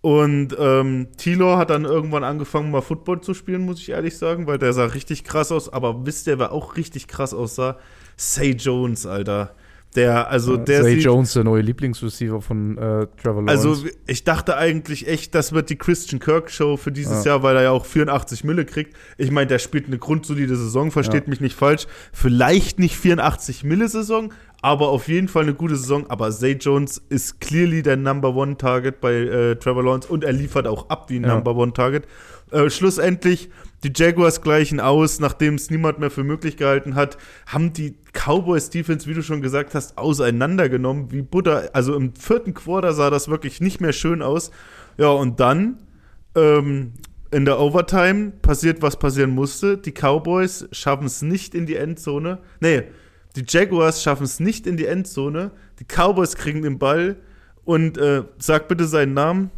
[0.00, 4.46] Und ähm, Tilo hat dann irgendwann angefangen, mal Football zu spielen, muss ich ehrlich sagen,
[4.48, 5.72] weil der sah richtig krass aus.
[5.72, 7.78] Aber wisst ihr, wer auch richtig krass aussah?
[8.16, 9.54] Say Jones, Alter.
[9.94, 13.50] Der, also der sieht, Jones, der neue Lieblingsreceiver von äh, Trevor Lawrence.
[13.68, 17.32] also ich dachte eigentlich echt, das wird die Christian Kirk Show für dieses Ja.
[17.32, 18.96] Jahr, weil er ja auch 84 Mille kriegt.
[19.18, 21.30] Ich meine, der spielt eine grundsolide Saison, versteht Ja.
[21.30, 21.86] mich nicht falsch.
[22.10, 26.08] Vielleicht nicht 84 Mille Saison, aber auf jeden Fall eine gute Saison.
[26.08, 30.32] Aber Zay Jones ist clearly der Number One Target bei äh, Trevor Lawrence und er
[30.32, 31.34] liefert auch ab wie ein Ja.
[31.34, 32.06] Number One Target.
[32.52, 33.50] Äh, schlussendlich,
[33.82, 38.70] die Jaguars gleichen aus, nachdem es niemand mehr für möglich gehalten hat, haben die Cowboys
[38.70, 41.70] Defense, wie du schon gesagt hast, auseinandergenommen wie Butter.
[41.72, 44.52] Also im vierten Quarter sah das wirklich nicht mehr schön aus.
[44.96, 45.78] Ja, und dann
[46.36, 46.92] ähm,
[47.32, 49.78] in der Overtime passiert, was passieren musste.
[49.78, 52.38] Die Cowboys schaffen es nicht in die Endzone.
[52.60, 52.84] Nee,
[53.36, 55.50] Die Jaguars schaffen es nicht in die Endzone.
[55.78, 57.16] Die Cowboys kriegen den Ball
[57.64, 59.50] und äh, sag bitte seinen Namen.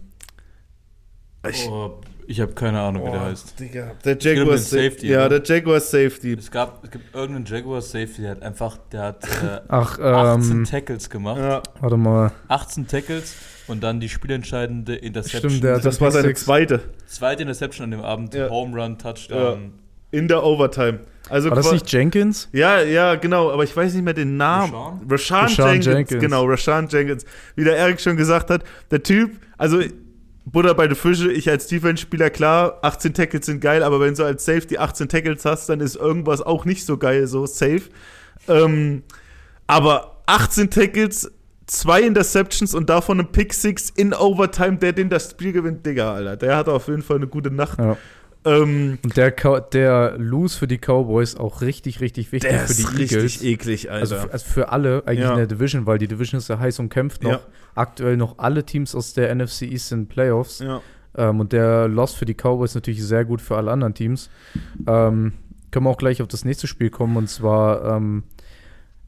[1.49, 3.59] Ich, Oh, ich habe keine Ahnung, wie der Oh, heißt.
[3.61, 5.41] Digga, der Jaguars Safety, Ja, ne?
[5.41, 6.33] der Jaguars Safety.
[6.35, 10.53] Es, gab, es gibt irgendeinen Jaguar Safety, der hat einfach, der hat äh, Ach, 18
[10.53, 11.39] ähm, Tackles gemacht.
[11.39, 12.33] Ja, warte mal.
[12.49, 13.35] 18 Tackles
[13.67, 15.51] und dann die spielentscheidende Interception.
[15.51, 18.49] Stimmt, der das war seine zweite Zweite Interception an dem Abend, Ja.
[18.49, 19.73] Home Run, Touchdown.
[20.15, 21.01] In der Overtime.
[21.29, 22.49] Also War das nicht Jenkins?
[22.53, 24.75] Ja, ja, genau, aber ich weiß nicht mehr den Namen.
[25.09, 26.21] Rashawn Jenkins, Jenkins.
[26.21, 27.25] genau, Rashawn Jenkins.
[27.57, 29.81] Wie der Eric schon gesagt hat, der Typ, also
[30.45, 34.25] Butter bei den Fische, ich als Defense-Spieler, klar, 18 Tackles sind geil, aber wenn du
[34.25, 37.83] als Safety 18 Tackles hast, dann ist irgendwas auch nicht so geil, so safe.
[38.47, 39.03] Ähm,
[39.67, 41.33] aber 18 Tackles,
[41.67, 46.13] zwei Interceptions und davon ein Pick Six in Overtime, der den das Spiel gewinnt, Digga,
[46.13, 46.37] Alter.
[46.37, 47.79] Der hat auf jeden Fall eine gute Nacht.
[47.79, 47.97] Ja.
[48.45, 52.75] Ähm, Und der, Cow- der Lose für die Cowboys auch richtig, richtig wichtig der für
[52.75, 53.43] die ist richtig Eagles.
[53.43, 54.01] eklig, Alter.
[54.21, 55.31] Also, also für alle eigentlich Ja.
[55.33, 57.31] in der Division, weil die Division ist ja heiß umkämpft noch.
[57.33, 57.41] Ja.
[57.75, 60.59] Aktuell noch alle Teams aus der NFC East in Playoffs.
[60.61, 60.81] ja.
[61.17, 64.29] Ähm, und der Loss für die Cowboys natürlich sehr gut für alle anderen Teams.
[64.87, 65.33] Ähm,
[65.71, 68.25] können wir auch gleich auf das nächste Spiel kommen und zwar ähm,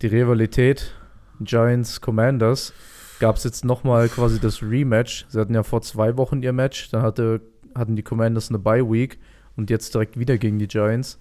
[0.03, 0.95] die Rivalität
[1.41, 2.73] Giants Commanders.
[3.19, 5.27] Gab es jetzt nochmal quasi das Rematch.
[5.29, 7.41] Sie hatten ja vor zwei Wochen ihr Match, dann hatte,
[7.77, 9.19] hatten die Commanders eine Bye Week
[9.57, 11.19] und jetzt direkt wieder gegen die Giants.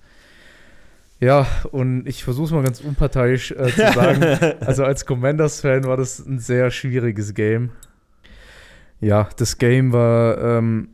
[1.20, 4.24] Ja, und ich versuche es mal ganz unparteiisch äh, zu sagen.
[4.66, 7.72] also als Commanders-Fan war das ein sehr schwieriges Game.
[9.00, 10.90] Ja, das Game war, ähm,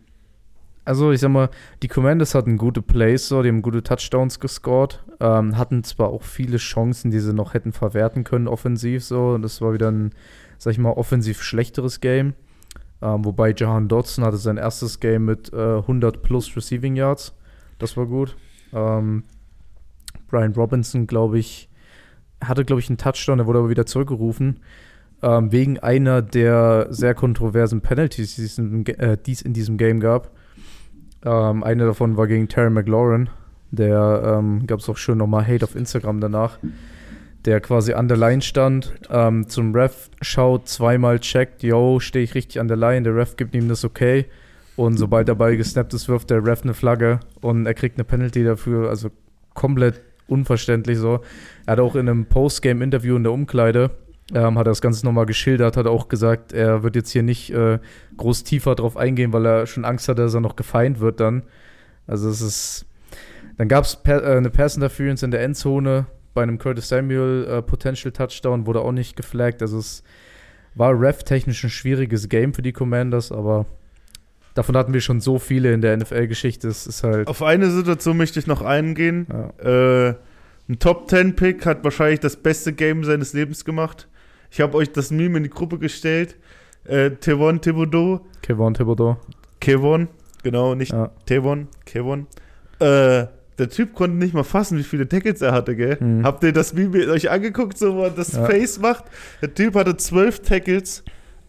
[0.86, 1.50] also ich sag mal,
[1.82, 6.24] die Commanders hatten gute Plays, so, die haben gute Touchdowns gescored, ähm, hatten zwar auch
[6.24, 10.12] viele Chancen, die sie noch hätten verwerten können offensiv, so, und das war wieder ein,
[10.58, 12.34] sag ich mal, offensiv schlechteres Game.
[13.02, 17.34] Ähm, wobei Jahan Dodson hatte sein erstes Game mit äh, 100 plus Receiving Yards.
[17.80, 18.36] Das war gut.
[18.74, 19.24] Ähm,
[20.28, 21.70] Brian Robinson, glaube ich,
[22.44, 24.60] hatte, glaube ich, einen Touchdown, der wurde aber wieder zurückgerufen.
[25.24, 29.78] Ähm, wegen einer der sehr kontroversen Penalties, die es in, äh, die es in diesem
[29.78, 30.32] Game gab.
[31.24, 33.30] Ähm, eine davon war gegen Terry McLaurin.
[33.72, 36.58] Der ähm, gab es auch schön nochmal Hate auf Instagram danach.
[37.46, 42.36] Der quasi an der Line stand, ähm, zum Ref schaut, zweimal checkt, yo, stehe ich
[42.36, 44.26] richtig an der Line, der Ref gibt ihm das okay.
[44.76, 48.04] Und sobald der Ball gesnappt ist, wirft der Ref eine Flagge und er kriegt eine
[48.04, 48.90] Penalty dafür.
[48.90, 49.10] Also
[49.54, 51.22] komplett unverständlich so.
[51.66, 53.92] Er hat auch in einem Postgame-Interview in der Umkleide,
[54.34, 57.52] ähm, hat er das Ganze nochmal geschildert, hat auch gesagt, er wird jetzt hier nicht
[57.52, 57.80] äh,
[58.18, 61.44] groß tiefer drauf eingehen, weil er schon Angst hat, dass er noch gefeind wird dann.
[62.08, 62.86] Also es ist.
[63.58, 67.62] Dann gab es äh, eine Pass Interference in der Endzone bei einem Curtis Samuel äh,
[67.62, 69.62] Potential Touchdown, wurde auch nicht geflaggt.
[69.62, 70.04] Also es
[70.76, 73.66] war ref-technisch ein schwieriges Game für die Commanders, aber
[74.54, 76.68] davon hatten wir schon so viele in der NFL-Geschichte.
[76.68, 77.28] Es ist halt.
[77.28, 79.28] Auf eine Situation möchte ich noch eingehen.
[79.30, 80.08] Ja.
[80.10, 80.16] Äh,
[80.70, 84.08] ein Top-10-Pick hat wahrscheinlich das beste Game seines Lebens gemacht.
[84.52, 86.38] Ich habe euch das Meme in die Gruppe gestellt.
[86.86, 88.22] Äh, Tevon Thibodeau.
[88.42, 89.18] Kevon Thibodeau.
[89.60, 90.08] Kevon,
[90.44, 91.12] genau, nicht Ja.
[91.26, 92.28] Tevon, Kevon.
[92.80, 95.98] Äh, der Typ konnte nicht mal fassen, wie viele Tackles er hatte, gell?
[96.00, 96.24] Mhm.
[96.26, 98.46] Habt ihr das Meme euch angeguckt, so wo er das Ja.
[98.46, 99.06] Face macht?
[99.42, 101.04] Der Typ hatte zwölf Tackles,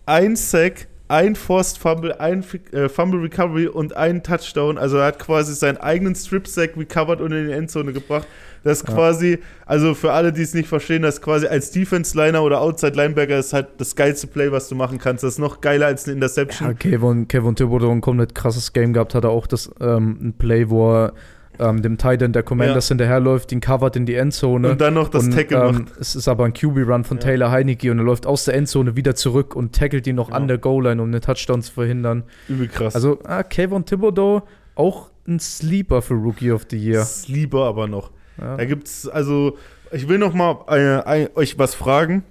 [0.06, 4.78] ein Sack, ein Forced Fumble, ein äh, Fumble Recovery und einen Touchdown.
[4.78, 8.26] Also er hat quasi seinen eigenen Strip Sack recovered und in die Endzone gebracht.
[8.64, 8.94] Das ist Ja.
[8.94, 12.60] quasi, also für alle, die es nicht verstehen, das ist quasi als Defense Liner oder
[12.62, 15.22] Outside Linebacker ist halt das geilste Play, was du machen kannst.
[15.24, 16.68] Das ist noch geiler als eine Interception.
[16.68, 20.32] Ja, Kevin, Kevin Thibodeau ein komplett krasses Game gehabt, hat er auch das ähm, ein
[20.38, 21.12] Play, wo er
[21.58, 24.70] ähm, dem Tight End der Commanders hinterherläuft, ihn covert in die Endzone.
[24.72, 25.96] Und dann noch das und, Tackle ähm, macht.
[26.00, 27.22] Es ist aber ein QB-Run von Ja.
[27.24, 30.36] Taylor Heineke und er läuft aus der Endzone wieder zurück und tackelt ihn noch Genau.
[30.38, 32.24] an der Goal-Line, um den Touchdown zu verhindern.
[32.48, 32.94] Übel krass.
[32.94, 34.42] Also, ah, Kevin Thibodeau,
[34.74, 36.98] auch ein Sleeper für Rookie of the Year.
[37.00, 38.10] Das lieber aber noch.
[38.40, 38.56] Ja.
[38.56, 39.56] Da gibt's, also,
[39.92, 42.24] ich will noch mal äh, ein- euch was fragen.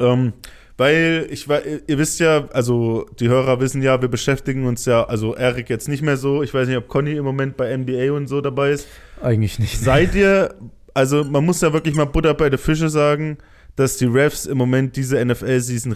[0.00, 0.32] Ähm,
[0.76, 5.04] weil ich wei- ihr wisst ja, also die Hörer wissen ja, wir beschäftigen uns ja,
[5.04, 6.42] also Erik jetzt nicht mehr so.
[6.42, 8.86] Ich weiß nicht, ob Conny im Moment bei NBA und so dabei ist.
[9.22, 9.78] Eigentlich nicht.
[9.78, 10.54] Seid ihr,
[10.94, 13.38] also man muss ja wirklich mal Butter bei der Fische sagen,
[13.76, 15.94] dass die Refs im Moment diese NFL-Season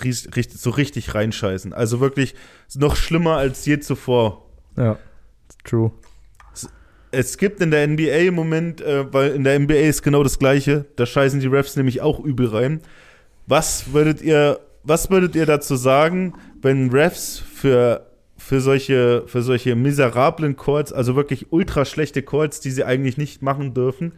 [0.55, 1.73] so richtig reinscheißen.
[1.75, 2.35] Also wirklich
[2.75, 4.47] noch schlimmer als je zuvor.
[4.77, 4.99] Ja,
[5.65, 5.91] true.
[7.13, 10.39] Es gibt in der NBA im Moment, äh, weil in der NBA ist genau das
[10.39, 12.81] Gleiche, da scheißen die Refs nämlich auch übel rein.
[13.47, 19.75] Was würdet ihr, was würdet ihr dazu sagen, wenn Refs für, für, solche, für solche
[19.77, 24.13] miserablen Calls, also wirklich ultra schlechte Calls, die sie eigentlich nicht machen dürfen,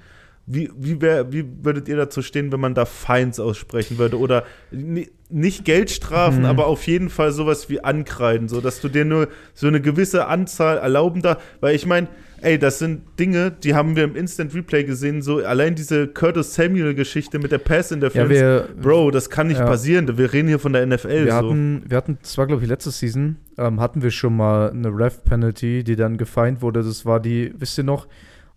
[0.50, 4.18] Wie, wie, wär, wie würdet ihr dazu stehen, wenn man da Fines aussprechen würde?
[4.18, 6.46] Oder ni- nicht Geldstrafen, Mhm.
[6.46, 10.26] aber auf jeden Fall sowas wie Ankreiden, so dass du dir nur so eine gewisse
[10.26, 11.44] Anzahl erlauben darfst.
[11.61, 12.09] Weil ich meine,
[12.42, 16.55] ey, das sind Dinge, die haben wir im Instant Replay gesehen, so allein diese Curtis
[16.55, 19.66] Samuel-Geschichte mit der Pass in der Ja, wir, Bro, das kann nicht Ja.
[19.66, 20.16] passieren.
[20.18, 21.24] Wir reden hier von der NFL.
[21.27, 21.37] wir, so.
[21.37, 24.88] hatten, wir hatten, das war glaube ich letzte Season, ähm, hatten wir schon mal eine
[24.88, 26.83] Ref-Penalty, die dann gefeind wurde.
[26.83, 28.07] Das war die, wisst ihr noch,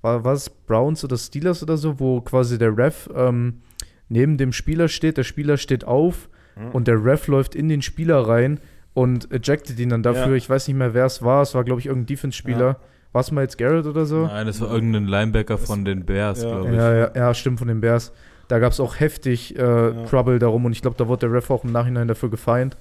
[0.01, 3.61] war was Browns oder Steelers oder so, wo quasi der Ref ähm,
[4.09, 6.71] neben dem Spieler steht, der Spieler steht auf Mhm.
[6.71, 8.59] und der Ref läuft in den Spieler rein
[8.93, 10.31] und ejected ihn dann dafür.
[10.31, 10.35] Ja.
[10.35, 11.41] Ich weiß nicht mehr, wer es war.
[11.43, 12.77] Es war, glaube ich, irgendein Defense-Spieler.
[13.13, 14.25] War es Miles Garrett oder so?
[14.27, 16.49] Nein, das war irgendein Linebacker von den Bears, Ja.
[16.49, 16.75] glaube ich.
[16.77, 18.13] Ja, ja, ja, stimmt, von den Bears.
[18.47, 21.49] Da gab es auch heftig äh, Trouble darum und ich glaube, da wurde der Ref
[21.49, 22.77] auch im Nachhinein dafür gefeind.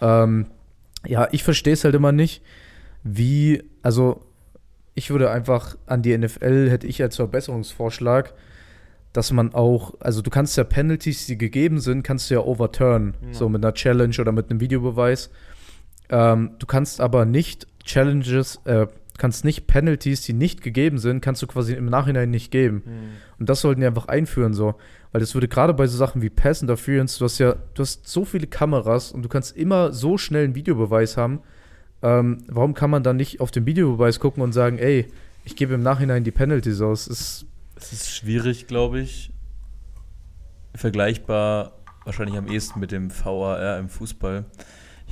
[0.00, 0.46] Ähm,
[1.06, 2.42] ja, ich verstehe es halt immer nicht,
[3.02, 4.22] wie, also
[4.94, 8.32] ich würde einfach an die NFL, hätte ich als Verbesserungsvorschlag,
[9.12, 13.14] dass man auch, also du kannst ja Penalties, die gegeben sind, kannst du ja overturn,
[13.32, 15.30] so mit einer Challenge oder mit einem Videobeweis.
[16.08, 18.86] Ähm, du kannst aber nicht Challenges, äh,
[19.18, 22.82] kannst nicht Penalties, die nicht gegeben sind, kannst du quasi im Nachhinein nicht geben.
[23.38, 24.74] Und das sollten die einfach einführen, so.
[25.12, 28.08] Weil das würde gerade bei so Sachen wie Pass Interference, du hast ja, du hast
[28.08, 31.40] so viele Kameras und du kannst immer so schnell einen Videobeweis haben.
[32.02, 35.06] Ähm, warum kann man dann nicht auf den Videobeweis gucken und sagen, ey,
[35.44, 37.06] ich gebe im Nachhinein die Penalties aus?
[37.06, 37.46] Ist,
[37.76, 39.30] Es ist schwierig, glaube ich.
[40.74, 41.72] Vergleichbar
[42.04, 44.44] wahrscheinlich am ehesten mit dem VAR im Fußball.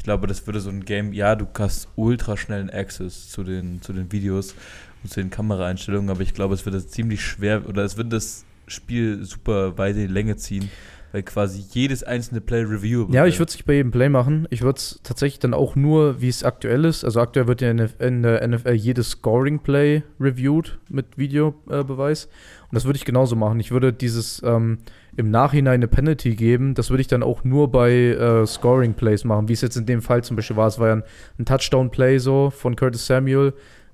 [0.03, 3.81] Ich glaube, das würde so ein Game, ja, du hast ultra schnellen Access zu den,
[3.83, 4.57] zu den Videos
[5.05, 8.13] und zu den Kameraeinstellungen, aber ich glaube, es wird das ziemlich schwer oder es wird
[8.13, 10.71] das Spiel super weit in die Länge ziehen,
[11.13, 14.49] weil quasi jedes einzelne Play reviewable ja, ich würde es nicht bei jedem Play machen.
[14.51, 17.05] Ich würde es tatsächlich dann auch nur, wie es aktuell ist.
[17.05, 22.25] Also aktuell wird ja in der- NFL jedes Scoring-Play reviewed mit Videobeweis.
[22.25, 23.61] Und das würde ich genauso machen.
[23.61, 24.79] Ich würde dieses ähm,
[25.17, 26.75] im Nachhinein eine Penalty geben.
[26.75, 30.03] Das würde ich dann auch nur bei äh, Scoring-Plays machen, wie es jetzt in dem
[30.03, 30.69] Fall zum Beispiel war.
[30.69, 31.03] Es war ja ein,
[31.39, 33.53] ein Touchdown-Play so von Curtis Samuel.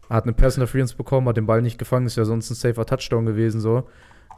[0.08, 2.86] Hat eine Pass Interference bekommen, hat den Ball nicht gefangen, ist ja sonst ein safer
[2.86, 3.84] Touchdown gewesen so.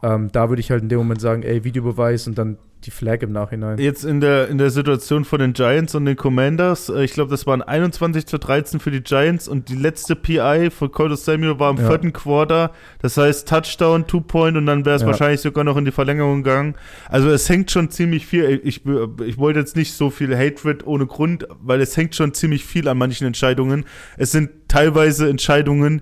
[0.02, 3.20] Ähm, da würde ich halt in dem Moment sagen, ey, Videobeweis und dann die Flag
[3.20, 3.76] im Nachhinein.
[3.76, 7.30] Jetzt in der, in der Situation von den Giants und den Commanders, äh, ich glaube,
[7.30, 11.58] das waren 21 zu 13 für die Giants und die letzte PI von Curtis Samuel
[11.58, 11.86] war im Ja.
[11.88, 12.70] vierten Quarter.
[13.02, 15.08] Das heißt Touchdown, Two-Point und dann wäre es Ja.
[15.08, 16.74] wahrscheinlich sogar noch in die Verlängerung gegangen.
[17.10, 18.62] Also es hängt schon ziemlich viel.
[18.64, 22.64] Ich, ich wollte jetzt nicht so viel Hatred ohne Grund, weil es hängt schon ziemlich
[22.64, 23.84] viel an manchen Entscheidungen.
[24.16, 26.00] Es sind teilweise Entscheidungen,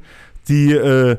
[0.49, 1.17] die äh,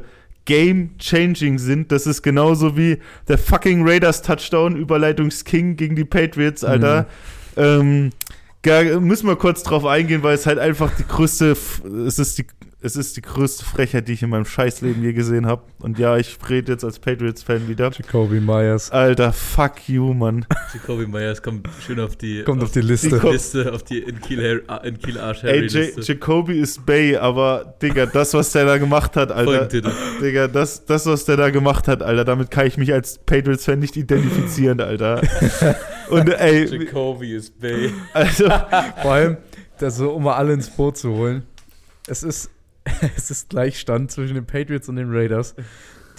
[0.50, 1.92] game-changing sind.
[1.92, 7.06] Das ist genauso wie der fucking Raiders-Touchdown, Überleitungsking gegen die Patriots, Alter.
[7.56, 8.10] Ähm,
[8.64, 11.56] gar, müssen wir kurz drauf eingehen, weil es halt einfach die größte,
[12.08, 12.48] es ist die,
[12.82, 15.64] es ist die größte Frechheit, die ich in meinem Scheißleben je gesehen habe.
[15.80, 17.92] Und ja, ich rede jetzt als Patriots-Fan wieder.
[17.92, 18.90] Jacoby Myers.
[18.92, 20.46] Alter, fuck you, Mann.
[20.74, 23.20] Jacoby Myers kommt schön auf die, Kommt auf die Liste.
[23.20, 27.76] die Liste, auf die in Kiel, in Kiel Arsch Ey, J Jacoby ist Bay, aber
[27.82, 29.68] Digga, das, was der da gemacht hat, Alter.
[30.22, 33.80] Digga, das, das, was der da gemacht hat, Alter, damit kann ich mich als Patriots-Fan
[33.80, 35.22] nicht identifizieren, Alter.
[36.10, 37.92] Und ey, Jacoby ist Bay.
[38.14, 38.46] also,
[39.02, 39.38] Vor allem,
[39.80, 41.44] das so, um mal alle ins Boot zu holen.
[42.08, 42.50] Es ist,
[43.16, 45.56] es ist Gleichstand zwischen den Patriots und den Raiders.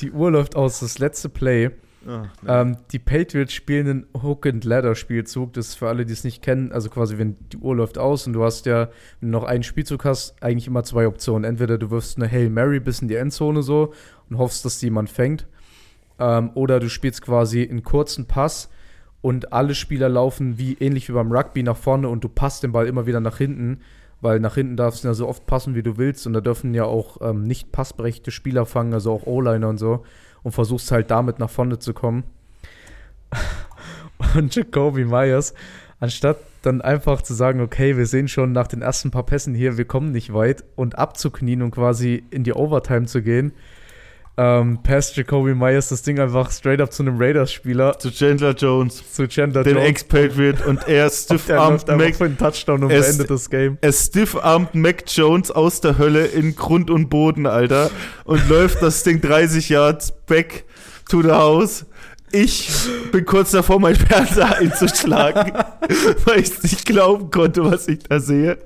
[0.00, 1.70] Die Uhr läuft aus, das letzte Play.
[2.06, 5.52] oh, Ähm, die Patriots spielen einen Hook-and-Ladder-Spielzug.
[5.52, 6.72] Das ist für alle, die es nicht kennen.
[6.72, 8.88] Also quasi, wenn die Uhr läuft aus und du hast ja,
[9.20, 11.44] wenn du noch einen Spielzug hast, eigentlich immer zwei Optionen.
[11.44, 13.92] Entweder du wirfst eine Hail Mary bis in die Endzone so
[14.28, 15.46] und hoffst, dass die jemand fängt.
[16.18, 18.70] Ähm, oder du spielst quasi einen kurzen Pass
[19.22, 22.72] und alle Spieler laufen wie ähnlich wie beim Rugby nach vorne und du passt den
[22.72, 23.80] Ball immer wieder nach hinten,
[24.20, 26.26] weil nach hinten darfst du ja so oft passen, wie du willst.
[26.26, 30.04] Und da dürfen ja auch ähm, nicht passberechtigte Spieler fangen, also auch O-Liner und so.
[30.42, 32.24] Und versuchst halt damit nach vorne zu kommen.
[34.34, 35.54] Und Jacoby Myers,
[35.98, 39.78] anstatt dann einfach zu sagen, okay, wir sehen schon nach den ersten paar Pässen hier,
[39.78, 40.64] wir kommen nicht weit.
[40.76, 43.52] Und abzuknien und quasi in die Overtime zu gehen,
[44.42, 49.02] ähm, passt Jacoby Myers das Ding einfach straight up zu einem Raiders-Spieler, zu Chandler Jones,
[49.12, 49.88] zu Chandler den Jones.
[49.88, 53.76] Ex-Patriot, und er stiff-armed Mac, für einen Touchdown und Es- beendet das Game.
[53.82, 57.90] er stiff-armed Mac Jones aus der Hölle in Grund und Boden, Alter,
[58.24, 60.64] und läuft das Ding 30 Yards back
[61.10, 61.84] to the house.
[62.32, 62.70] Ich
[63.10, 65.52] bin kurz davor, mein Fernseher einzuschlagen,
[66.24, 68.58] weil ich nicht glauben konnte, was ich da sehe.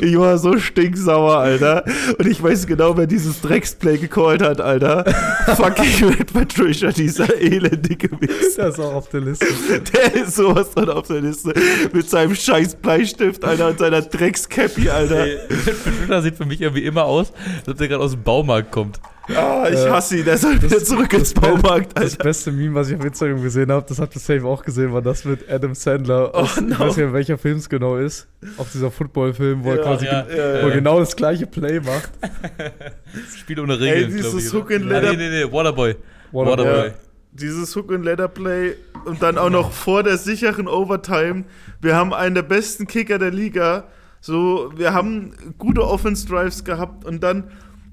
[0.00, 1.84] Ich war so stinksauer, Alter.
[2.18, 5.04] Und ich weiß genau, wer dieses Drecksplay gecallt hat, Alter.
[5.56, 8.66] Fucking Red Patricia, dieser elendige Wichser.
[8.66, 9.46] Das ist auch auf der Liste.
[9.92, 11.52] Der ist sowas von auf der Liste.
[11.92, 15.24] Mit seinem scheiß Bleistift, Alter, und seiner Dreckscappy, Alter.
[15.24, 18.70] Ey, Patricia sieht für mich irgendwie immer aus, als ob der gerade aus dem Baumarkt
[18.70, 19.00] kommt.
[19.36, 22.24] Ah, ich Äh, hasse ihn, der soll wieder zurück ins das- Baumarkt, Das Alter.
[22.24, 25.02] beste Meme, was ich auf Instagram gesehen habe, das habt ihr safe auch gesehen, war
[25.02, 26.30] das mit Adam Sandler.
[26.34, 26.78] Oh, aus, Ich no.
[26.78, 28.26] weiß nicht, welcher Film es genau ist.
[28.56, 31.46] Auf dieser Football-Film, wo er Ja, quasi ja, gen- ja, wo er genau das gleiche
[31.46, 32.10] Play macht.
[33.38, 35.96] Spiel ohne Regeln, dieses glaub ich, Hook and Ladder- Nee, nee, nee, Waterboy.
[36.32, 36.58] Waterboy.
[36.66, 36.86] Waterboy.
[36.88, 36.94] Ja.
[37.32, 41.44] Dieses Hook and Ladder Play und dann auch noch vor der sicheren Overtime.
[41.80, 43.84] Wir haben einen der besten Kicker der Liga.
[44.20, 47.44] So, wir haben gute Offense Drives gehabt und dann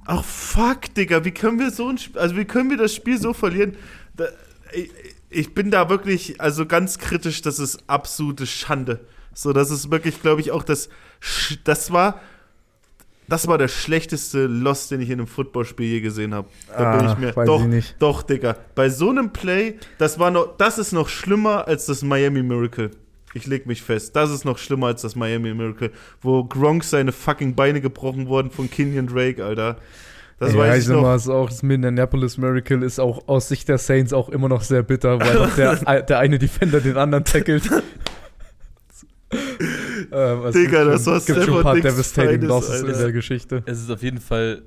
[0.07, 3.19] ach fuck, Digga, wie können wir so ein Spiel, also wie können wir das Spiel
[3.19, 3.75] so verlieren?
[4.15, 4.25] Da,
[4.73, 4.89] ich,
[5.29, 9.01] ich bin da wirklich also ganz kritisch, das ist absolute Schande.
[9.33, 10.89] So, das ist wirklich, glaube ich, auch das
[11.21, 12.19] Sch- das war
[13.29, 16.47] das war der schlechteste Loss, den ich in einem Footballspiel je gesehen habe.
[16.69, 17.95] Da bin Ah, ich mir weiß doch ich nicht.
[17.99, 18.55] doch, Digga.
[18.73, 22.91] Bei so einem Play, das war noch, das ist noch schlimmer als das Miami Miracle.
[23.37, 24.15] Ich leg mich fest.
[24.15, 28.51] Das ist noch schlimmer als das Miami Miracle, wo Gronk seine fucking Beine gebrochen wurden
[28.51, 29.77] von Kenyon Drake, Alter.
[30.39, 31.01] Das ja, weiß ich ich noch.
[31.01, 34.61] mal, ist auch das Minneapolis Miracle ist auch aus Sicht der Saints auch immer noch
[34.61, 37.69] sehr bitter, weil der, der eine Defender den anderen tackelt.
[39.31, 42.87] ähm, es Digga, gibt das war Es gibt schon ein paar devastating Finest, Losses in
[42.87, 42.99] Alter.
[42.99, 43.63] der Geschichte.
[43.65, 44.61] Es ist auf jeden Fall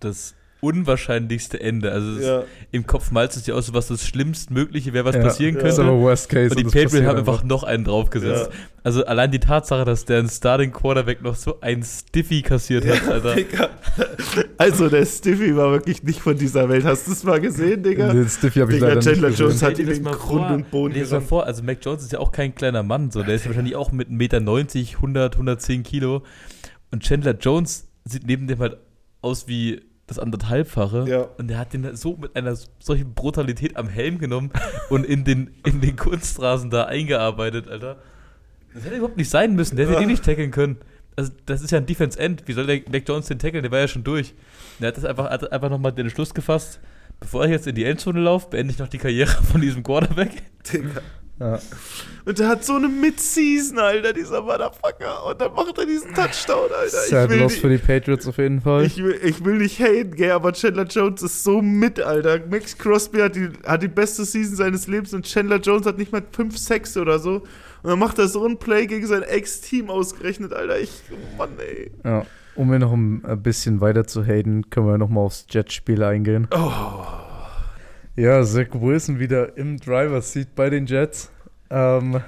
[0.00, 1.92] das unwahrscheinlichste Ende.
[1.92, 2.38] Also Ja.
[2.40, 5.54] ist, im Kopf malst du es dir aus, was das Schlimmstmögliche wäre, was Ja, passieren
[5.54, 5.82] Das könnte.
[5.82, 6.50] ist aber Worst Case.
[6.50, 8.50] Und die das Patriots haben einfach noch einen draufgesetzt.
[8.50, 8.58] Ja.
[8.82, 13.34] Also allein die Tatsache, dass der Starting Quarterback noch so ein Stiffy kassiert hat, Alter.
[13.34, 13.68] Digga.
[14.56, 16.84] Also, der Stiffy war wirklich nicht von dieser Welt.
[16.84, 18.12] Hast du es mal gesehen, Digga?
[18.12, 19.68] Den Stiffy habe ich Digga, leider Chandler nicht Jones gesehen.
[19.68, 20.54] hat dir in das mal Grund vor.
[20.54, 23.22] und Boden das mal vor, also Mac Jones ist ja auch kein kleiner Mann, so.
[23.22, 24.40] Der ist wahrscheinlich auch mit 1,90 Meter,
[24.96, 26.22] 100, 110 Kilo.
[26.90, 28.78] Und Chandler Jones sieht neben dem halt
[29.20, 31.04] aus wie das anderthalbfache.
[31.06, 31.28] Ja.
[31.38, 34.50] Und der hat den so mit einer solchen Brutalität am Helm genommen
[34.90, 37.96] und in den, in den Kunstrasen da eingearbeitet, Alter.
[38.74, 39.76] Das hätte überhaupt nicht sein müssen.
[39.76, 40.78] Der hätte den nicht tackeln können.
[41.16, 42.46] Also, das ist ja ein Defense End.
[42.46, 43.62] Wie soll der Mac Jones den tackeln?
[43.62, 44.34] Der war ja schon durch.
[44.78, 46.80] Der hat das einfach, hat einfach nochmal den Schluss gefasst.
[47.20, 50.30] Bevor ich jetzt in die Endzone laufe, beende ich noch die Karriere von diesem Quarterback.
[50.72, 51.00] Digga.
[51.40, 51.58] Ja.
[52.24, 55.26] Und der hat so eine Mid-Season, Alter, dieser Motherfucker.
[55.26, 56.96] Und dann macht er diesen Touchdown, Alter.
[56.96, 58.84] Sad Loss nicht- für die Patriots auf jeden Fall.
[58.84, 62.40] Ich will, ich will nicht haten, gell, aber Chandler Jones ist so mit, Alter.
[62.50, 66.12] Max Crosby hat die, hat die beste Season seines Lebens und Chandler Jones hat nicht
[66.12, 67.36] mal 5 Sex oder so.
[67.82, 70.80] Und dann macht er so ein Play gegen sein Ex-Team ausgerechnet, Alter.
[70.80, 71.92] Ich, oh Mann, ey.
[72.04, 72.26] Ja.
[72.56, 76.02] Um mir noch ein ein bisschen weiter zu haten, können wir noch mal aufs Jets-Spiel
[76.02, 76.48] eingehen.
[76.50, 76.72] Oh.
[78.18, 81.30] Ja, Zach Wilson wieder im Driver's Seat bei den Jets.
[81.70, 82.20] Ähm,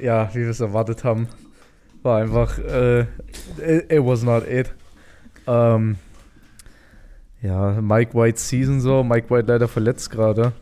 [0.00, 1.28] ja, wie wir es erwartet haben,
[2.02, 4.72] war einfach, äh, it, it was not it.
[5.46, 5.96] Ähm,
[7.42, 10.54] ja, Mike White Season so, Mike White leider verletzt gerade.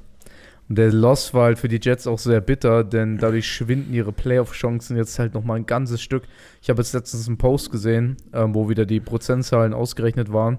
[0.68, 4.11] Und der Loss war halt für die Jets auch sehr bitter, denn dadurch schwinden ihre
[4.11, 6.25] Playoff-Chancen jetzt halt nochmal ein ganzes Stück.
[6.61, 10.59] Ich habe jetzt letztens einen Post gesehen, ähm, wo wieder die Prozentzahlen ausgerechnet waren.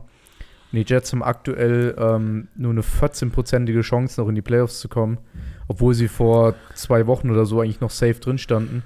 [0.76, 4.90] Und die Jets haben aktuell ähm, nur eine 14-prozentige Chance, noch in die Playoffs zu
[4.90, 5.20] kommen,
[5.70, 8.84] obwohl sie vor zwei Wochen oder so eigentlich noch safe drin standen.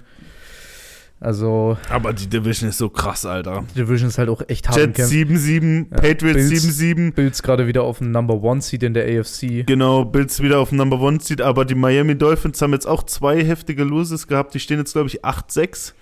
[1.22, 3.66] Also, Aber die Division ist so krass, Alter.
[3.72, 5.36] die Division ist halt auch echt hart Jets Kämpfen.
[5.36, 7.12] 7-7, Ja, Patriots Bills- 7-7.
[7.14, 9.66] Bills gerade wieder auf dem Number One Seed in der AFC.
[9.66, 13.04] Genau, Bills wieder auf dem Number One Seed, aber die Miami Dolphins haben jetzt auch
[13.04, 14.54] zwei heftige Loses gehabt.
[14.54, 15.94] Die stehen jetzt, glaube ich, 8-6.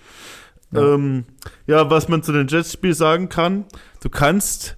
[0.70, 0.80] Ja.
[0.82, 0.94] Ja.
[0.94, 1.24] Ähm,
[1.66, 3.64] ja, was man zu den Jets-Spiel sagen kann,
[4.02, 4.76] du kannst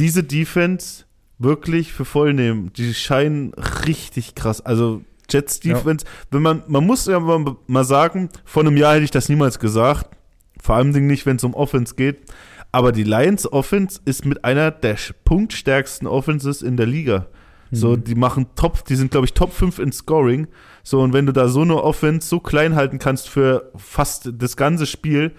[0.00, 1.04] diese Defense
[1.38, 2.72] wirklich für voll nehmen.
[2.74, 3.52] Die scheinen
[3.86, 4.60] richtig krass.
[4.60, 5.74] Also Jets Ja.
[5.74, 9.28] Defense, wenn man, man muss ja mal, mal sagen, vor einem Jahr hätte ich das
[9.28, 10.06] niemals gesagt.
[10.62, 12.18] Vor allem nicht, wenn es um Offense geht.
[12.72, 17.26] Aber die Lions Offense ist mit einer der punktstärksten Offenses in der Liga.
[17.72, 18.04] So, Mhm.
[18.04, 20.48] die machen Top, die sind, glaube ich, Top 5 in Scoring.
[20.82, 24.56] So, und wenn du da so eine Offense so klein halten kannst für fast das
[24.56, 25.32] ganze Spiel,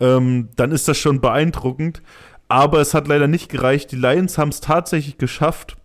[0.00, 2.02] ähm, dann ist das schon beeindruckend.
[2.48, 3.90] Aber es hat leider nicht gereicht.
[3.92, 5.76] Die Lions haben es tatsächlich geschafft.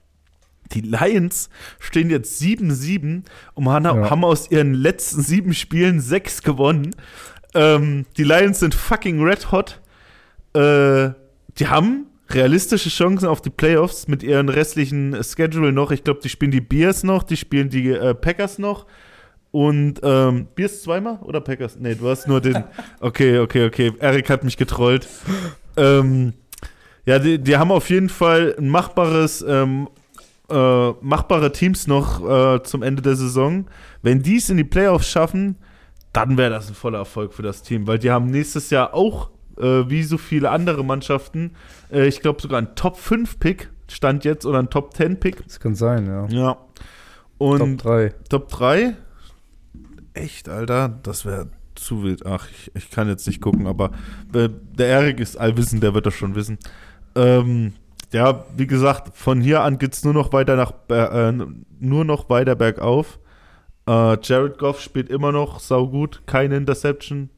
[0.73, 3.23] Die Lions stehen jetzt 7-7
[3.55, 4.09] und haben, Ja.
[4.09, 6.95] haben aus ihren letzten sieben Spielen sechs gewonnen.
[7.53, 9.81] Ähm, die Lions sind fucking red hot.
[10.53, 11.09] Äh,
[11.57, 15.91] die haben realistische Chancen auf die Playoffs mit ihren restlichen Schedule noch.
[15.91, 18.85] Ich glaube, die spielen die Bears noch, die spielen die äh, Packers noch.
[19.51, 21.75] Und ähm, Bears zweimal oder Packers?
[21.77, 22.63] Nee, du hast nur den.
[23.01, 23.91] Okay, okay, okay.
[23.99, 25.07] Erik hat mich getrollt.
[25.75, 26.31] Ähm,
[27.05, 29.89] ja, die, die haben auf jeden Fall ein machbares, ähm,
[30.49, 33.65] äh, machbare Teams noch äh, zum Ende der Saison.
[34.01, 35.57] Wenn die es in die Playoffs schaffen,
[36.13, 39.29] dann wäre das ein voller Erfolg für das Team, weil die haben nächstes Jahr auch,
[39.57, 41.51] äh, wie so viele andere Mannschaften,
[41.91, 45.43] äh, ich glaube sogar ein Top 5 Pick stand jetzt oder ein Top 10 Pick.
[45.43, 46.27] Das kann sein, ja.
[46.27, 46.57] Ja.
[47.37, 48.13] Und Top 3.
[48.29, 48.95] Top 3?
[50.13, 50.99] Echt, Alter?
[51.03, 52.25] Das wäre zu wild.
[52.25, 53.91] Ach, ich, ich kann jetzt nicht gucken, aber
[54.33, 56.59] äh, der Erik ist allwissend, der wird das schon wissen.
[57.15, 57.73] Ähm,
[58.11, 61.31] ja, wie gesagt, von hier an geht es nur noch weiter nach äh,
[61.79, 63.19] nur noch weiter bergauf.
[63.87, 67.29] Äh, Jared Goff spielt immer noch saugut, keine Interception.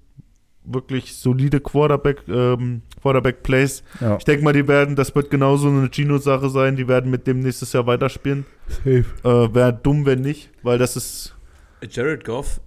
[0.66, 3.84] Wirklich solide Quarterback, ähm, Quarterback Plays.
[4.00, 4.16] Ja.
[4.18, 7.42] Ich denke mal, die werden, das wird genauso eine Gino-Sache sein, die werden mit dem
[7.42, 8.46] nächstes Jahr weiterspielen.
[8.68, 9.06] Safe.
[9.24, 11.36] Äh, Wäre dumm, wenn nicht, weil das ist.
[11.90, 12.62] Jared Goff,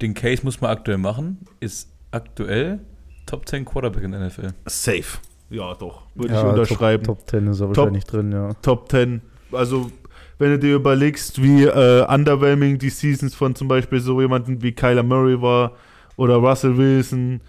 [0.00, 2.80] den Case muss man aktuell machen, ist aktuell
[3.26, 4.54] Top 10 Quarterback in der NFL.
[4.66, 5.18] Safe.
[5.50, 6.02] Ja, doch.
[6.14, 7.04] Würde Ja, ich unterschreiben.
[7.04, 7.76] Top, Top 10 ist er Top.
[7.76, 8.52] wahrscheinlich drin, ja.
[8.62, 9.20] Top 10.
[9.52, 9.90] Also,
[10.38, 14.72] wenn du dir überlegst, wie äh, underwhelming die Seasons von zum Beispiel so jemanden wie
[14.72, 15.72] Kyler Murray war
[16.16, 17.40] oder Russell Wilson,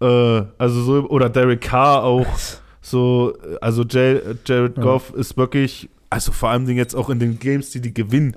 [0.00, 0.06] äh,
[0.58, 2.26] also so, oder Derek Carr auch.
[2.84, 4.82] So, also J Jared Ja.
[4.82, 8.36] Goff ist wirklich, also vor allem jetzt auch in den Games, die die gewinnen,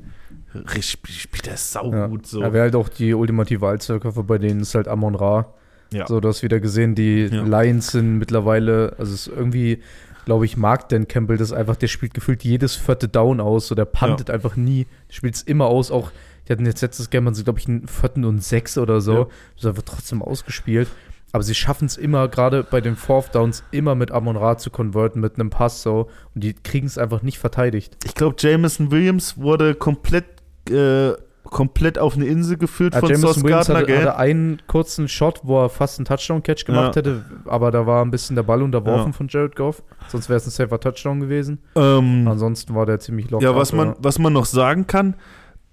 [0.81, 1.57] spielt er Ja.
[1.57, 2.41] saugut so.
[2.41, 5.47] Er wäre halt auch die ultimative Allzweckwaffe, bei denen ist halt Amon Ra.
[5.95, 6.07] Ja.
[6.07, 7.43] So, du hast wieder gesehen, die Ja.
[7.43, 9.79] Lions sind mittlerweile, also es ist irgendwie,
[10.25, 13.75] glaube ich, mag Dan Campbell das einfach, der spielt gefühlt jedes vierte Down aus, so
[13.75, 16.11] der puntet einfach nie, spielt es immer aus, auch,
[16.47, 19.27] die hatten jetzt letztes Game, sie glaube ich, einen vierten und sechs oder so, Ja.
[19.61, 20.87] das wird trotzdem ausgespielt.
[21.31, 24.69] Aber sie schaffen es immer, gerade bei den Fourth Downs, immer mit Amon Ra zu
[24.69, 26.09] konverten, mit einem Pass so.
[26.33, 27.97] Und die kriegen es einfach nicht verteidigt.
[28.05, 30.23] Ich glaube, Jameson Williams wurde komplett,
[30.69, 31.11] äh,
[31.55, 33.99] komplett auf eine Insel geführt Ja, von Jameson Sauce Williams Gardner, hatte, gell?
[34.01, 37.01] hatte einen kurzen Shot, wo er fast einen Touchdown-Catch gemacht Ja.
[37.01, 39.17] hätte, aber da war ein bisschen der Ball unterworfen Ja.
[39.17, 39.81] von Jared Goff.
[40.09, 41.59] Sonst wäre es ein safer Touchdown gewesen.
[41.75, 43.45] Ähm, Ansonsten war der ziemlich locker.
[43.45, 45.15] Ja, was man, aber- was man noch sagen kann,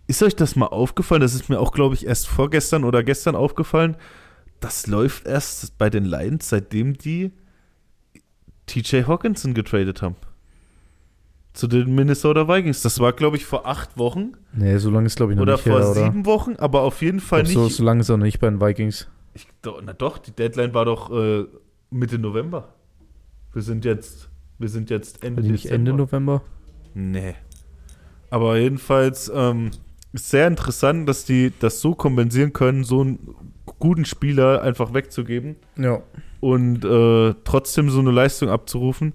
[0.07, 1.21] ist euch das mal aufgefallen?
[1.21, 3.97] Das ist mir auch, glaube ich, erst vorgestern oder gestern aufgefallen.
[4.61, 7.33] Das läuft erst bei den Lions, seitdem die
[8.67, 10.15] TJ Hawkinson getradet haben.
[11.53, 12.81] Zu den Minnesota Vikings.
[12.83, 15.53] Das war, glaube ich, vor acht Wochen Nee, so lange ist, glaube ich, noch oder
[15.55, 16.05] nicht vor her, oder?
[16.05, 17.77] sieben Wochen, aber auf jeden Fall glaub, so, nicht.
[17.77, 19.09] so lange ist er noch nicht bei den Vikings.
[19.35, 19.47] Ich,
[19.85, 21.45] na doch, die Deadline war doch äh,
[21.91, 22.69] Mitte November.
[23.53, 25.91] Wir sind jetzt, wir sind jetzt Ende die nicht Dezember.
[25.91, 26.43] Ende November?
[26.95, 27.35] Nee.
[28.31, 29.71] Aber jedenfalls ähm,
[30.15, 33.35] ist sehr interessant, dass die das so kompensieren können, so einen
[33.79, 36.01] guten Spieler einfach wegzugeben Ja.
[36.41, 39.13] und äh, trotzdem so eine Leistung abzurufen.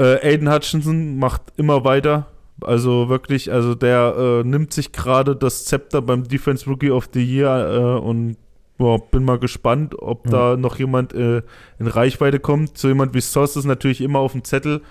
[0.00, 2.26] Äh, Aiden Hutchinson macht immer weiter.
[2.62, 7.22] Also wirklich, also der äh, nimmt sich gerade das Zepter beim Defense Rookie of the
[7.22, 8.36] Year äh, und
[8.76, 10.52] boah, bin mal gespannt, ob Ja.
[10.52, 11.42] da noch jemand äh,
[11.78, 12.76] in Reichweite kommt.
[12.78, 14.82] So jemand wie Sauce ist natürlich immer auf dem Zettel,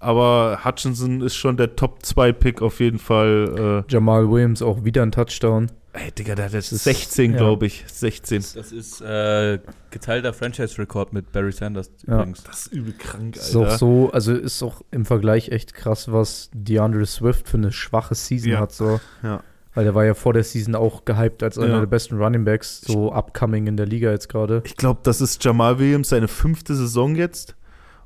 [0.00, 3.84] aber Hutchinson ist schon der Top-2-Pick auf jeden Fall.
[3.88, 5.68] Jamal Williams auch wieder ein Touchdown.
[5.96, 7.38] Ey, Digga, der hat jetzt Das ist- 16, ja.
[7.38, 7.84] glaube ich.
[7.86, 8.44] 16.
[8.54, 12.14] Das ist äh, geteilter Franchise-Rekord mit Barry Sanders Ja.
[12.16, 12.42] übrigens.
[12.42, 13.78] Das ist übel krank, Ist auch Alter.
[13.78, 18.50] so, also ist auch im Vergleich echt krass, was DeAndre Swift für eine schwache Season
[18.50, 18.58] Ja.
[18.60, 18.72] hat.
[18.72, 19.00] So.
[19.22, 19.42] Ja.
[19.74, 21.80] Weil der war ja vor der Season auch gehypt als einer Ja.
[21.80, 24.62] der besten Running Backs, so upcoming in der Liga jetzt gerade.
[24.66, 27.54] Ich glaube, das ist Jamal Williams seine fünfte Saison jetzt.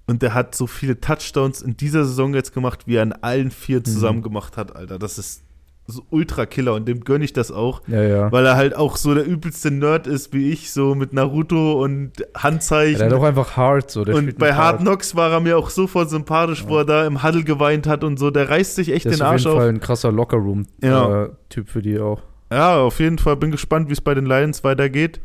[0.06, 3.50] Und der hat so viele Touchdowns in dieser Saison jetzt gemacht, wie er in allen
[3.50, 4.98] vier zusammen gemacht hat, Alter.
[4.98, 5.42] Das ist
[5.90, 7.80] so ultra Killer und dem gönne ich das auch.
[7.88, 8.30] Ja, ja.
[8.30, 12.12] Weil er halt auch so der übelste Nerd ist wie ich, so mit Naruto und
[12.20, 12.98] ja Handzeichen.
[12.98, 14.02] der hat auch einfach hard so.
[14.02, 17.42] Und bei Hard Knocks war er mir auch sofort sympathisch, wo er da im Huddle
[17.42, 18.30] geweint hat und so.
[18.30, 19.58] Der reißt sich echt Der ist den auf Arsch jeden auf.
[19.60, 21.30] Fall ein krasser Lockerroom-Typ Ja.
[21.72, 22.22] für die auch.
[22.52, 23.36] Ja, auf jeden Fall.
[23.36, 25.20] Bin gespannt, wie es bei den Lions weitergeht.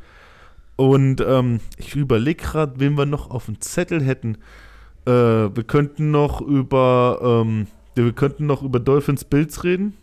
[0.78, 4.38] Und ähm, ich überlege gerade, wen wir noch auf dem Zettel hätten.
[5.06, 9.94] Äh, wir könnten noch über ähm, wir könnten noch über Dolphins Bills reden.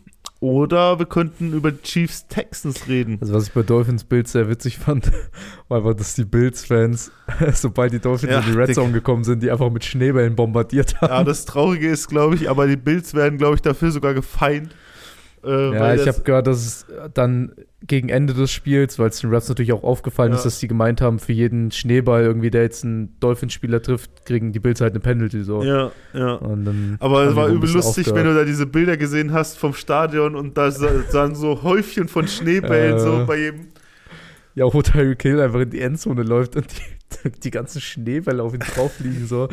[0.41, 3.19] Oder wir könnten über Chiefs Texans reden.
[3.21, 5.11] Also was ich bei Dolphins Bills sehr witzig fand,
[5.67, 7.11] war einfach, dass die Bills-Fans,
[7.53, 8.73] sobald die Dolphins Ja, in die Red.
[8.73, 11.13] Zone gekommen sind, die einfach mit Schneebällen bombardiert haben.
[11.13, 14.73] Ja, das Traurige ist, glaube ich, aber die Bills werden, glaube ich, dafür sogar gefeind.
[15.43, 17.51] Äh, Ja, weil ich habe gehört, dass es dann
[17.87, 20.37] gegen Ende des Spiels, weil es den Refs natürlich auch aufgefallen Ja.
[20.37, 24.51] ist, dass sie gemeint haben, für jeden Schneeball irgendwie, der jetzt einen Dolphinspieler trifft, kriegen
[24.51, 25.63] die Bills halt eine Penalty so.
[25.63, 26.39] Ja, ja.
[26.99, 30.35] Aber es die war übel lustig, wenn du da diese Bilder gesehen hast vom Stadion
[30.35, 32.99] und da sa- sahen so Häufchen von Schneebällen Äh.
[32.99, 33.61] so bei jedem.
[34.53, 36.67] Ja, wo Tyreek Hill einfach in die Endzone läuft und
[37.23, 39.25] die, die ganzen Schneebälle auf ihn drauf liegen.
[39.25, 39.47] So.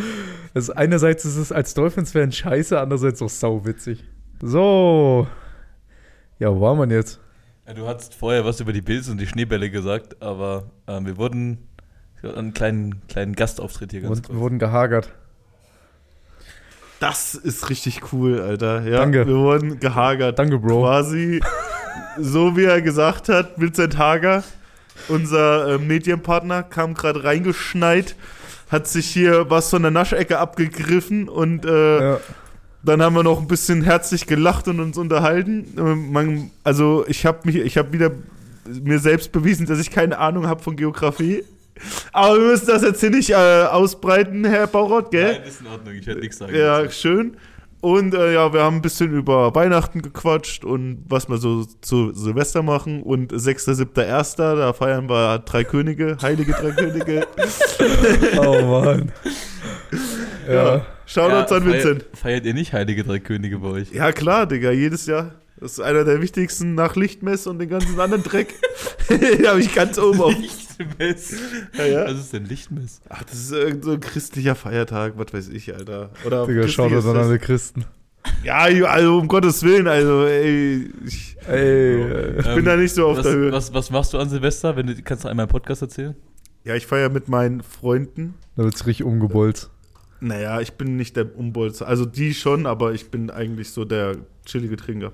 [0.55, 4.05] Also einerseits ist es als Dolphins-Fan scheiße, andererseits auch sauwitzig.
[4.43, 5.27] So.
[6.39, 7.21] Ja, wo war man jetzt?
[7.67, 11.17] Ja, du hast vorher was über die Bills und die Schneebälle gesagt, aber ähm, wir
[11.17, 11.69] wurden
[12.21, 15.11] wir hatten einen kleinen, kleinen Gastauftritt hier ganz Und wir wurden gehagert.
[16.99, 18.83] Das ist richtig cool, Alter.
[18.83, 19.27] Ja, Danke.
[19.27, 20.39] Wir wurden gehagert.
[20.39, 20.81] Danke, Bro.
[20.81, 21.41] Quasi
[22.19, 24.43] so wie er gesagt hat, Vincent Hager,
[25.09, 28.17] unser äh, Medienpartner, kam gerade reingeschneit,
[28.71, 32.21] hat sich hier was von der Naschecke abgegriffen und äh, Ja.
[32.89, 35.75] Dann haben wir noch ein bisschen herzlich gelacht und uns unterhalten.
[35.77, 38.13] Ähm, Man, also ich habe mich, ich habe wieder
[38.83, 41.45] mir selbst bewiesen, dass ich keine Ahnung habe von Geografie.
[42.15, 45.33] Aber wir müssen das jetzt hier nicht äh, ausbreiten, Herr Baurott, gell?
[45.33, 46.55] Nein, ist in Ordnung, ich werde nichts sagen.
[46.55, 47.37] Ja, schön.
[47.83, 52.15] Und äh, ja, wir haben ein bisschen über Weihnachten gequatscht und was wir so zu
[52.15, 53.03] Silvester machen.
[53.03, 57.27] Und 6.7.1., da feiern wir drei Könige, heilige drei Könige.
[58.39, 59.13] Oh Mann.
[60.49, 60.77] Ja.
[60.77, 60.87] ja.
[61.09, 62.03] Shoutouts an Vincent.
[62.03, 63.93] Feiert, feiert ihr nicht Heilige Drei Könige bei euch?
[63.93, 65.33] Ja, klar, Digga, jedes Jahr.
[65.59, 68.55] Das ist einer der wichtigsten nach Lichtmess und den ganzen anderen Dreck.
[69.09, 70.39] Den habe ich ganz oben auf.
[70.39, 71.35] Lichtmess.
[71.77, 72.05] Ja, ja.
[72.05, 73.01] Was ist denn Lichtmess?
[73.09, 76.11] Ach, das ist irgend so ein christlicher Feiertag, was weiß ich, Alter.
[76.27, 77.87] Oder Digga, das an alle Christen.
[78.45, 83.07] Ja, also um Gottes Willen, also ey, ich, Ey, äh, ich bin da nicht so
[83.07, 83.53] auf was, der Höhe.
[83.53, 84.77] Was, was machst du an Silvester?
[84.77, 86.15] Wenn du, kannst du einmal im Podcast erzählen?
[86.65, 88.35] Ja, ich feiere mit meinen Freunden.
[88.57, 89.71] da wird's richtig umgebolzt.
[90.21, 91.87] Naja, ich bin nicht der Umbolzer.
[91.87, 95.13] Also die schon, aber ich bin eigentlich so der chillige Trinker.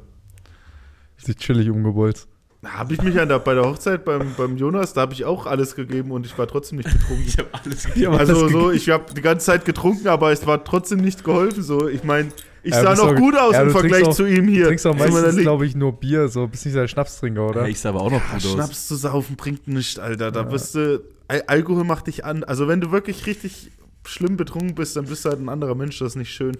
[1.16, 2.28] Sich chillig umgebolzt.
[2.64, 5.44] Habe ich mich an der, bei der Hochzeit beim, beim Jonas, da habe ich auch
[5.44, 7.24] alles gegeben und ich war trotzdem nicht betrunken.
[7.26, 10.46] Ich habe alles Ja, aber Also so, ich habe die ganze Zeit getrunken, aber es
[10.46, 11.62] war trotzdem nicht geholfen.
[11.62, 12.30] So, ich meine,
[12.62, 14.62] ich Ja, sah bist noch auch- gut aus ja, im Vergleich auch- zu ihm hier.
[14.62, 17.62] Du trinkst auch meistens, glaube ich, nur Bier, so bist nicht der Schnapstrinker, oder?
[17.64, 18.52] Ja, ich sah aber auch noch Ja, gut aus.
[18.52, 20.32] Schnaps zu saufen bringt nichts, Alter.
[20.32, 20.50] Da Ja.
[20.50, 21.02] wirst du.
[21.28, 22.44] Al Alkohol macht dich an.
[22.44, 23.70] Also wenn du wirklich richtig
[24.06, 25.98] schlimm betrunken bist, dann bist du halt ein anderer Mensch.
[25.98, 26.56] Das ist nicht schön.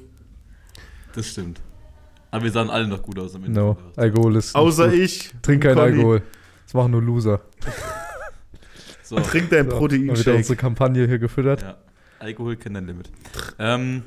[1.14, 1.60] Das stimmt.
[2.30, 3.60] Aber wir sahen alle noch gut aus am Ende.
[3.60, 4.54] No, Alkohol ist.
[4.54, 4.98] Außer gut.
[4.98, 5.32] ich.
[5.42, 5.92] Trink kein Conny.
[5.98, 6.22] Alkohol.
[6.64, 7.40] Das machen nur Loser.
[9.06, 10.36] So, Trink dein So, mal wieder Proteinshake.
[10.38, 11.60] unsere Kampagne hier gefüttert.
[11.60, 11.76] ja.
[12.20, 13.10] Alkohol kennt ein Limit.
[13.58, 14.02] Ähm,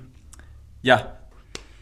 [0.81, 1.17] ja.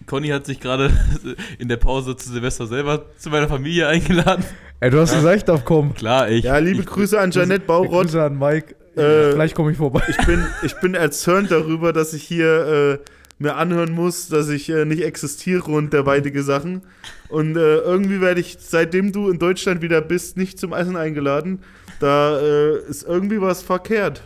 [0.06, 0.92] Conny hat sich gerade
[1.58, 4.44] in der Pause zu Silvester selber zu meiner Familie eingeladen.
[4.82, 5.94] Ey, du hast gesagt, ich darf kommen.
[5.94, 6.44] Klar, ich.
[6.44, 8.08] Ja, liebe ich, Grüße an Janette Baurott.
[8.08, 8.76] Grüße an Mike.
[8.96, 10.02] Äh, Vielleicht komme ich vorbei.
[10.08, 14.70] Ich bin, ich bin erzürnt darüber, dass ich hier äh, mir anhören muss, dass ich
[14.70, 16.82] äh, nicht existiere und derweitige Sachen.
[17.30, 21.60] Und äh, irgendwie werde ich, seitdem du in Deutschland wieder bist, nicht zum Essen eingeladen.
[22.00, 24.22] Da äh, ist irgendwie was verkehrt.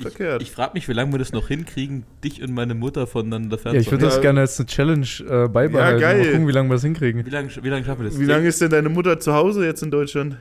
[0.00, 0.42] Verkehrt.
[0.42, 3.56] Ich, ich frage mich, wie lange wir das noch hinkriegen, dich und meine Mutter voneinander
[3.56, 4.04] Ja, ich würde fernzuhalten.
[4.04, 4.20] das Ja.
[4.22, 5.06] gerne als eine Challenge
[5.44, 6.00] äh, beibehalten.
[6.00, 6.18] Ja, geil.
[6.18, 7.24] Mal gucken, wie lange wir das hinkriegen.
[7.24, 8.18] Wie lange wie lang schaffen wir das?
[8.18, 10.36] Wie lange ist denn deine Mutter zu Hause jetzt in Deutschland?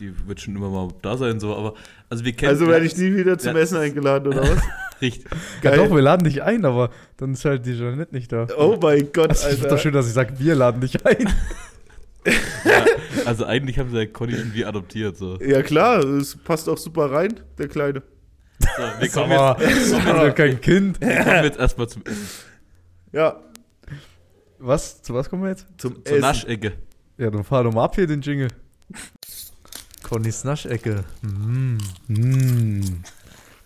[0.00, 1.74] Die wird schon immer mal da sein, so, aber.
[2.08, 2.50] Also, wir kennen.
[2.50, 3.62] Also werde ich nie wieder zum Ja.
[3.62, 4.62] Essen eingeladen, oder was?
[5.00, 5.24] Richtig.
[5.62, 5.76] Ja, Geil.
[5.88, 8.46] doch, wir laden dich ein, aber dann ist halt die Jeanette nicht da.
[8.58, 9.68] Oh mein Gott, Also, Alter.
[9.68, 11.28] doch schön, dass ich sage, wir laden dich ein.
[12.66, 12.84] Ja,
[13.24, 15.38] also, eigentlich haben sie ja Conny schon wie adoptiert, so.
[15.40, 18.02] Ja klar, es passt auch super rein, der Kleine.
[18.58, 18.68] so
[19.00, 21.00] wir kommen mal, jetzt, ich bin doch kein Kind.
[21.00, 22.26] wir kommen jetzt erstmal zum Essen.
[23.12, 23.40] Ja,
[24.58, 25.00] Was?
[25.02, 25.66] Zu was kommen wir jetzt?
[25.78, 26.20] zum Zur Essen.
[26.20, 26.72] Naschecke.
[27.16, 28.48] Ja, dann fahr doch mal ab hier den Jingle.
[30.02, 31.04] Connys Naschecke.
[31.22, 31.78] Mm.
[32.08, 32.82] Mm.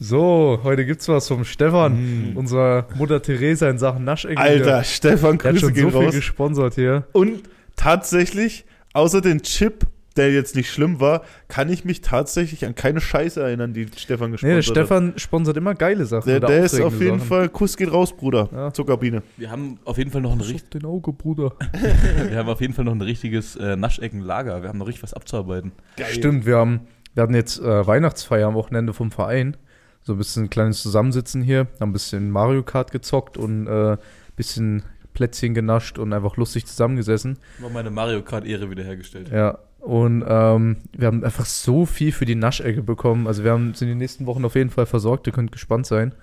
[0.00, 2.36] So, heute gibt's was vom Stefan, Mm.
[2.36, 4.38] unserer Mutter Theresa in Sachen Naschecke.
[4.40, 6.14] Alter, Stefan, der hat Grüße schon so viel raus.
[6.14, 7.06] gesponsert hier.
[7.12, 7.42] Und
[7.76, 9.86] tatsächlich, außer den Chip,
[10.16, 14.30] der jetzt nicht schlimm war, kann ich mich tatsächlich an keine Scheiße erinnern, die Stefan
[14.30, 16.28] Nee, gesponsert der Stefan sponsert immer geile Sachen.
[16.28, 17.28] Der, der ist auf jeden Sachen.
[17.28, 18.48] Fall, Kuss geht raus, Bruder.
[18.52, 18.72] Ja.
[18.72, 19.22] Zuckerbiene.
[19.36, 21.52] Wir haben auf jeden Fall noch ein, Pass richt auf den Auge, Bruder.
[22.28, 24.62] wir haben auf jeden Fall noch ein richtiges äh, Nascheckenlager.
[24.62, 25.72] Wir haben noch richtig was abzuarbeiten.
[26.10, 26.80] Stimmt, wir haben,
[27.14, 29.56] wir hatten jetzt äh, Weihnachtsfeier am Wochenende vom Verein.
[30.02, 33.92] So ein bisschen ein kleines Zusammensitzen hier, haben ein bisschen Mario Kart gezockt und äh,
[33.92, 33.98] ein
[34.36, 34.82] bisschen
[35.14, 37.38] Plätzchen genascht und einfach lustig zusammengesessen.
[37.58, 39.30] Mal meine Mario Kart Ehre wiederhergestellt.
[39.30, 39.58] Ja.
[39.84, 43.26] Und ähm, wir haben einfach so viel für die Naschecke bekommen.
[43.26, 46.14] Also wir haben, sind die nächsten Wochen auf jeden Fall versorgt, ihr könnt gespannt sein.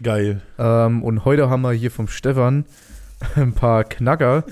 [0.00, 0.40] Geil.
[0.56, 2.64] Ähm, und heute haben wir hier vom Stefan
[3.34, 4.44] ein paar Knacker.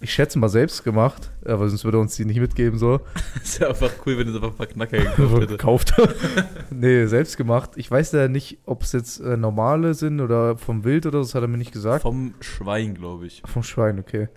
[0.00, 3.02] Ich schätze mal selbst gemacht, aber sonst würde er uns die nicht mitgeben so.
[3.42, 5.46] ist ja einfach cool, wenn es einfach ein paar Knacker gekauft hätte.
[5.46, 5.94] gekauft.
[6.70, 7.70] nee, selbst gemacht.
[7.76, 11.28] Ich weiß ja nicht, ob es jetzt äh, normale sind oder vom Wild oder so,
[11.28, 12.02] das hat er mir nicht gesagt.
[12.02, 13.42] Vom Schwein, glaube ich.
[13.46, 14.28] Vom Schwein, okay.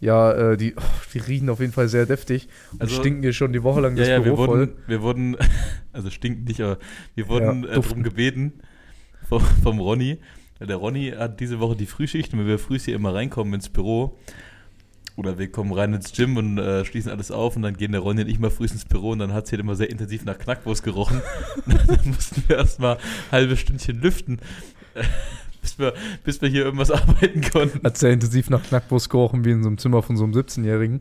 [0.00, 0.80] Ja, äh, die, oh,
[1.12, 3.94] die riechen auf jeden Fall sehr deftig und Also- stinken hier schon die Woche lang
[3.96, 4.58] Ja, das ja, Büro wir voll.
[4.60, 5.36] wurden, wir wurden,
[5.92, 6.78] also stinkt nicht, aber
[7.16, 8.52] wir wurden Ja, äh, darum gebeten
[9.28, 10.18] vom, vom Ronny.
[10.60, 13.68] Der Ronny hat diese Woche die Frühschicht und wenn wir früh hier immer reinkommen ins
[13.68, 14.18] Büro
[15.16, 18.00] oder wir kommen rein ins Gym und äh, schließen alles auf und dann gehen der
[18.00, 20.24] Ronny und ich mal früh ins Büro und dann hat es hier immer sehr intensiv
[20.24, 21.20] nach Knackwurst gerochen.
[21.66, 24.38] Dann mussten wir erstmal ein halbes Stündchen lüften,
[25.68, 25.92] bis, wir,
[26.24, 27.80] bis wir hier irgendwas arbeiten konnten.
[27.84, 31.00] Hat sehr intensiv nach Knackwurst gerochen, wie in so einem Zimmer von so einem 17-Jährigen.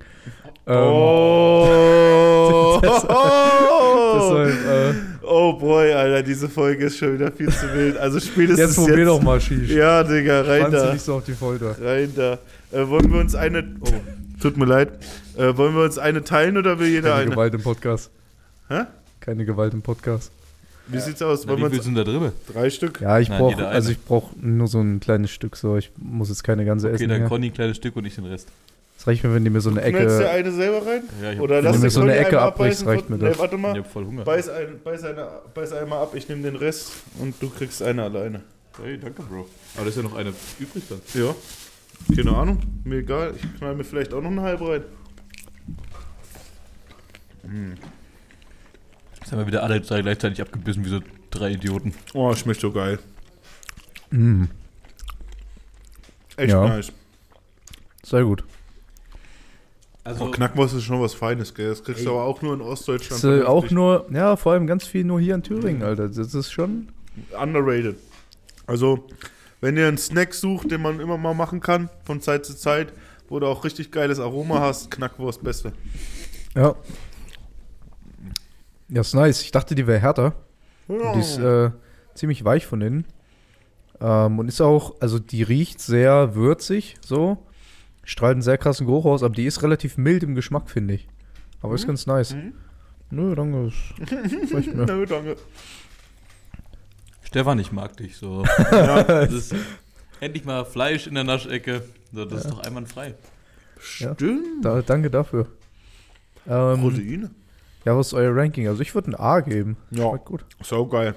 [0.66, 2.80] Ähm, Oh.
[2.88, 4.94] Das Deshalb, äh,
[5.24, 7.98] oh boy, Alter, diese Folge ist schon wieder viel zu wild.
[7.98, 9.08] Also spätestens jetzt probier jetzt.
[9.08, 9.70] doch mal Shish.
[9.70, 10.94] Ja, Digga, rein da.
[10.94, 11.76] nicht so auf die Folter.
[11.82, 12.38] Rein da.
[12.72, 13.64] Äh, wollen wir uns eine.
[13.82, 13.90] Oh,
[14.42, 14.90] tut mir leid.
[15.38, 17.32] Äh, wollen wir uns eine teilen oder will jeder Keine eine?
[17.32, 18.12] Gewalt im Podcast.
[18.70, 18.84] Hä?
[19.20, 20.32] Keine Gewalt im Podcast.
[20.90, 21.46] Wie sieht's aus?
[21.46, 22.32] Na, wie viel sind da drin?
[22.52, 23.02] drei Stück?
[23.02, 25.78] Ja, ich brauche also ich brauche nur so ein kleines Stück so.
[25.78, 27.10] Ich muss jetzt keine ganze Okay, essen.
[27.10, 27.28] dann hier.
[27.28, 28.48] Conny ein kleines Stück und ich den Rest.
[28.98, 30.30] Es reicht mir, wenn die mir so eine Knallst dir Ecke.
[30.32, 31.04] eine selber rein?
[31.22, 33.36] Ja, ich Oder Wenn lass du mir so eine Ecke abbrichst, reicht mir das.
[33.36, 33.74] Nee, warte mal.
[33.74, 34.24] Ich hab voll Hunger.
[34.24, 38.04] Beiß, ein, beiß, eine, beiß einmal ab, ich nehme den Rest und du kriegst eine
[38.04, 38.42] alleine.
[38.82, 39.48] Hey, danke, Bro.
[39.76, 41.00] Aber da ist ja noch eine übrig dann.
[41.14, 41.36] Ja.
[42.16, 43.34] Keine Ahnung, mir egal.
[43.36, 44.84] Ich knall mir vielleicht auch noch eine halbe rein.
[49.28, 51.02] Jetzt haben wir wieder alle drei gleichzeitig abgebissen, wie so
[51.32, 51.94] drei Idioten.
[52.14, 52.98] Oh, schmeckt so geil.
[54.10, 54.46] Mm,
[56.38, 56.66] Echt Ja.
[56.66, 56.94] nice.
[58.04, 58.46] sehr gut.
[60.06, 61.68] Also, Oh, Knackwurst ist schon was Feines, gell?
[61.68, 63.22] Das kriegst du aber auch nur in Ostdeutschland.
[63.22, 66.08] Das ist, äh, auch nur, ja, vor allem ganz viel nur hier in Thüringen, Alter.
[66.08, 66.88] Das ist schon.
[67.38, 67.98] underrated.
[68.66, 69.10] Also,
[69.60, 72.94] wenn ihr einen Snack sucht, den man immer mal machen kann, von Zeit zu Zeit,
[73.28, 75.74] wo du auch richtig geiles Aroma hast, Knackwurst beste.
[76.56, 76.76] Ja.
[78.90, 79.42] Ja, ist nice.
[79.42, 80.34] Ich dachte, die wäre härter.
[80.88, 81.14] Ja.
[81.14, 81.72] Die ist äh,
[82.14, 83.06] ziemlich weich von innen.
[84.00, 87.46] Ähm, und ist auch, also die riecht sehr würzig, so.
[88.04, 91.08] Strahlt einen sehr krassen Geruch aus, aber die ist relativ mild im Geschmack, finde ich.
[91.62, 92.36] Aber ist ganz nice.
[92.36, 92.54] Mhm.
[93.10, 93.72] Nö, danke.
[94.74, 95.36] Nö, danke.
[97.24, 98.46] Stefan, ich mag dich so.
[98.72, 99.56] Ja, Das ist
[100.22, 101.84] endlich mal Fleisch in der Naschecke.
[102.14, 103.16] So, das ist doch einwandfrei.
[104.00, 104.14] Ja.
[104.14, 104.64] stimmt.
[104.64, 105.48] Da, danke dafür.
[106.48, 107.32] Ähm, Proteine.
[107.88, 108.68] Ja, was ist euer Ranking?
[108.68, 109.78] Also ich würde ein A geben.
[109.92, 110.46] Ja, Schmeckt gut.
[110.62, 111.16] so geil.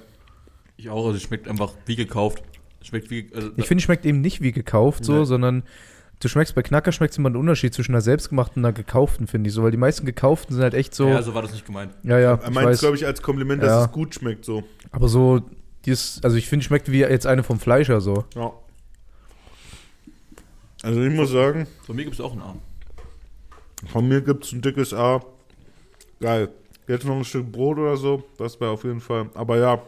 [0.76, 2.42] Ich auch, also es schmeckt einfach wie gekauft.
[2.82, 3.28] Schmeckt wie.
[3.34, 5.24] Also, Ich finde, schmeckt eben nicht wie gekauft, so, Nee.
[5.26, 5.64] sondern
[6.20, 9.48] du schmeckst bei Knacker schmeckt immer einen Unterschied zwischen einer selbstgemachten und einer gekauften, finde
[9.48, 11.08] ich so, weil die meisten gekauften sind halt echt so.
[11.08, 11.92] Ja, so war das nicht gemeint.
[12.04, 13.84] Ja, ja, Er ich meint es, glaube ich, als Kompliment, dass Ja.
[13.86, 14.62] es gut schmeckt, so.
[14.92, 15.40] Aber so,
[15.84, 18.24] die ist, also ich finde, schmeckt wie jetzt eine vom Fleischer so.
[18.34, 18.52] Ja.
[20.82, 22.58] Also, ich muss sagen, Von mir gibt es auch einen Arm.
[23.92, 25.20] von mir gibt es ein dickes A.
[26.20, 26.48] Geil.
[26.86, 29.30] Jetzt noch ein Stück Brot oder so, das wäre auf jeden Fall.
[29.34, 29.80] Aber ja,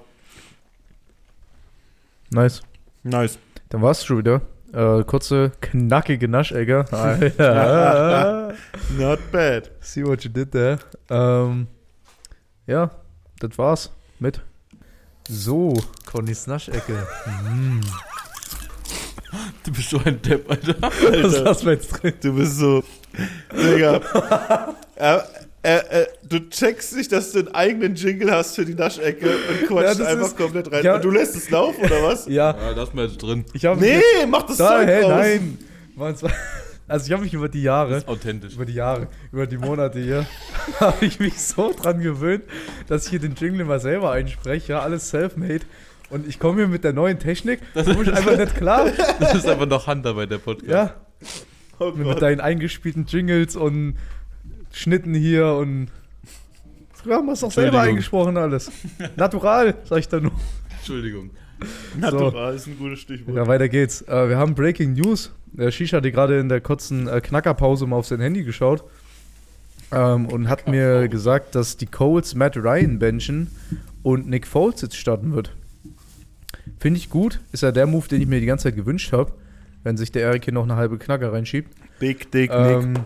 [2.31, 2.63] Nice.
[3.03, 3.39] nice.
[3.69, 4.41] Dann war's schon wieder.
[4.73, 6.87] Äh, kurze, knackige Naschegger.
[6.93, 8.55] Alter.
[8.99, 9.71] Not bad.
[9.81, 10.79] See what you did there.
[11.11, 11.67] Ähm,
[12.67, 12.91] ja,
[13.41, 14.41] das war's mit.
[15.29, 15.75] So,
[16.07, 17.07] Connys Naschecke.
[19.65, 20.75] Du bist so ein Depp, Alter.
[20.81, 22.15] Was lassen wir jetzt drin?
[22.23, 22.83] Du bist so.
[23.53, 24.01] Digga.
[25.63, 29.61] er, er, du checkst nicht, dass du einen eigenen Jingle hast für die Naschecke und
[29.63, 30.85] Ja, quatschst das einfach ist- komplett rein.
[30.85, 30.97] Ja.
[30.97, 32.27] Und du lässt es laufen, oder was?
[32.29, 33.45] Ja, Ja, lass mal jetzt drin.
[33.53, 35.11] ich habe Nee, mach das Da, Zeug hä, raus.
[35.11, 35.59] nein.
[35.95, 36.15] Mann,
[36.89, 38.55] Also ich habe mich über die Jahre, Authentisch.
[38.55, 40.27] über die Jahre, über die Monate hier,
[40.81, 42.43] habe ich mich so dran gewöhnt,
[42.89, 45.61] dass ich hier den Jingle mal selber einspreche, ja, alles self-made.
[46.11, 48.91] Und ich komme hier mit der neuen Technik, da komme ich einfach nicht klar.
[49.21, 50.69] Das ist einfach noch Hunter der Podcast.
[50.71, 50.95] Ja,
[51.79, 53.97] Oh mit deinen eingespielten Jingles und
[54.73, 55.89] Schnitten hier und
[57.05, 58.71] wir haben es auch selber eingesprochen alles.
[59.17, 60.33] Natural, sag ich da nur.
[60.79, 61.31] Entschuldigung.
[61.99, 63.37] Natural ist ein gutes Stichwort.
[63.37, 64.03] Ja, weiter geht's.
[64.03, 65.33] Äh, wir haben Breaking News.
[65.53, 68.85] Der Shisha hatte gerade in der kurzen äh, Knackerpause mal auf sein Handy geschaut
[69.93, 73.51] ähm, und hat mir gesagt, dass die Coles Matt Ryan benchen
[74.03, 75.55] und Nick Foles jetzt starten wird.
[76.79, 77.41] Finde ich gut.
[77.53, 79.33] Ist ja der Move, den ich mir die ganze Zeit gewünscht habe,
[79.83, 81.71] wenn sich der Erik hier noch eine halbe Knacker reinschiebt.
[81.99, 83.01] Big Dick Nick.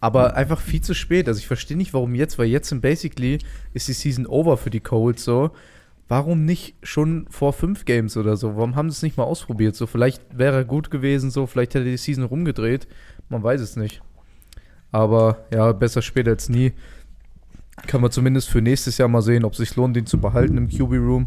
[0.00, 1.26] Aber einfach viel zu spät.
[1.28, 3.38] Also ich verstehe nicht, warum jetzt, weil jetzt sind basically
[3.72, 5.50] ist die Season over für die Colts so.
[6.08, 8.54] Warum nicht schon vor fünf Games oder so?
[8.54, 9.74] Warum haben sie es nicht mal ausprobiert?
[9.74, 12.86] So, vielleicht wäre er gut gewesen, so, vielleicht hätte die Season rumgedreht.
[13.28, 14.02] Man weiß es nicht.
[14.92, 16.72] Aber ja, besser spät als nie.
[17.88, 20.56] Kann man zumindest für nächstes Jahr mal sehen, ob es sich lohnt, den zu behalten
[20.56, 21.26] im QB-Room.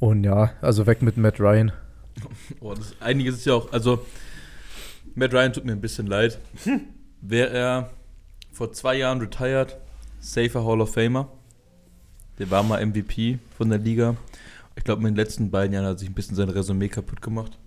[0.00, 1.72] Und ja, also weg mit Matt Ryan.
[2.60, 4.04] Oh, das, einiges ist ja auch, also
[5.14, 6.38] Matt Ryan tut mir ein bisschen leid.
[7.22, 7.90] Wäre er
[8.52, 9.76] vor zwei Jahren retired,
[10.20, 11.28] safer Hall of Famer.
[12.38, 14.16] Der war mal MVP von der Liga.
[14.76, 17.22] Ich glaube, in den letzten beiden Jahren hat er sich ein bisschen sein Resümee kaputt
[17.22, 17.58] gemacht.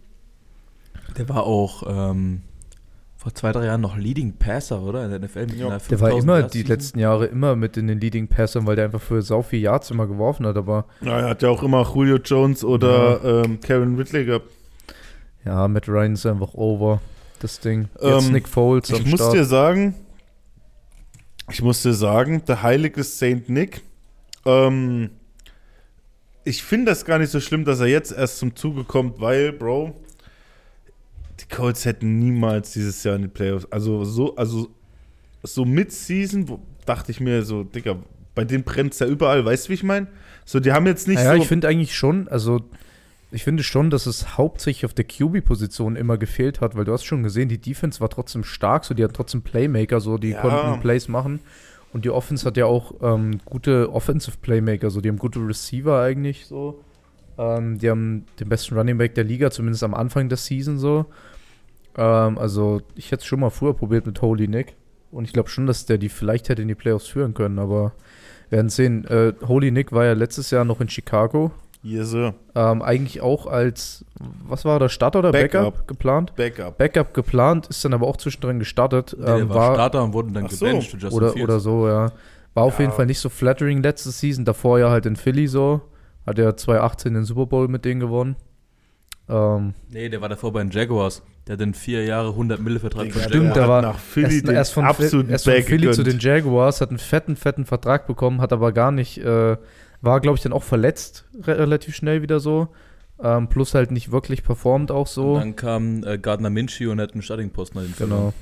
[1.18, 2.42] Der war auch ähm,
[3.16, 5.06] vor zwei, drei Jahren noch Leading Passer, oder?
[5.06, 5.68] In der NFL mit Ja.
[5.68, 8.76] einer Der war 5000 immer die letzten Jahre immer mit in den Leading Passern, weil
[8.76, 10.58] der einfach für sau viel Yards immer geworfen hat.
[10.58, 14.50] Aber Ja, er hat ja auch immer Julio Jones oder ähm, Karen Whitley gehabt.
[15.46, 17.02] ja, Matt Ryan ist einfach over.
[17.46, 17.90] Das Ding.
[18.02, 19.36] Jetzt Ähm, Nick Foles Ich muss Start.
[19.36, 19.94] dir sagen,
[21.52, 23.82] ich muss dir sagen, der heilige Saint Nick,
[24.46, 25.12] ähm,
[26.44, 29.52] ich finde das gar nicht so schlimm, dass er jetzt erst zum Zuge kommt, weil,
[29.54, 29.94] Bro,
[31.40, 34.68] die Colts hätten niemals dieses Jahr in die Playoffs, also so, also
[35.44, 37.98] so Mid-Season, wo- dachte ich mir so, Digga,
[38.34, 40.08] bei dem brennt es ja überall, weißt du, wie ich meine?
[40.46, 41.42] So, die haben jetzt nicht naja, so...
[41.44, 42.62] ich finde eigentlich schon, also
[43.32, 47.04] ich finde schon, dass es hauptsächlich auf der QB-Position immer gefehlt hat, weil du hast
[47.04, 50.42] schon gesehen, die Defense war trotzdem stark, so die hat trotzdem Playmaker, so die Ja.
[50.42, 51.40] konnten Plays machen.
[51.92, 56.02] Und die Offense hat ja auch ähm, gute Offensive Playmaker, so die haben gute Receiver
[56.02, 56.84] eigentlich so.
[57.38, 61.06] Ähm, die haben den besten Running Back der Liga, zumindest am Anfang der Season so.
[61.98, 64.76] Ähm, also, ich hätte es schon mal früher probiert mit Holy Nick.
[65.12, 67.94] Und ich glaube schon, dass der die vielleicht hätte in die Playoffs führen können, aber
[68.50, 69.06] wir werden sehen.
[69.06, 71.52] Äh, Holy Nick war ja letztes Jahr noch in Chicago.
[71.88, 72.34] Yes, sir.
[72.56, 74.04] Ähm, eigentlich auch als,
[74.48, 75.88] was war der Starter oder Backup, Backup.
[75.88, 76.36] geplant?
[76.36, 76.78] Backup.
[76.80, 79.16] Backup geplant, ist dann aber auch zwischendrin gestartet.
[79.20, 80.66] der ähm, war, Starter und wurden dann so.
[80.66, 80.90] gebencht.
[80.90, 81.48] für Justin oder, Fields.
[81.48, 82.12] oder so, ja.
[82.56, 82.86] War auf Ja.
[82.86, 84.46] jeden Fall nicht so flattering letzte Season.
[84.46, 85.82] Davor ja halt in Philly so.
[86.26, 88.36] Hat ja 2018 den Super Bowl mit denen gewonnen.
[89.30, 91.22] Ähm, Nee, der war davor bei den Jaguars.
[91.48, 94.38] Der hat den vier Jahre 100 Mille Vertrag Digga, Stimmt, der hat war nach Philly
[94.38, 96.24] erst, erst von, erst von Philly zu den gegönnt.
[96.24, 99.58] Jaguars, hat einen fetten, fetten Vertrag bekommen, hat aber gar nicht, äh,
[100.02, 102.70] war glaube ich dann auch verletzt, re relativ schnell wieder so.
[103.22, 105.40] Ähm, plus halt nicht wirklich performt auch Und so.
[105.40, 108.34] dann kam äh, Gardner Minshew und hat einen Starting-Posten den Genau.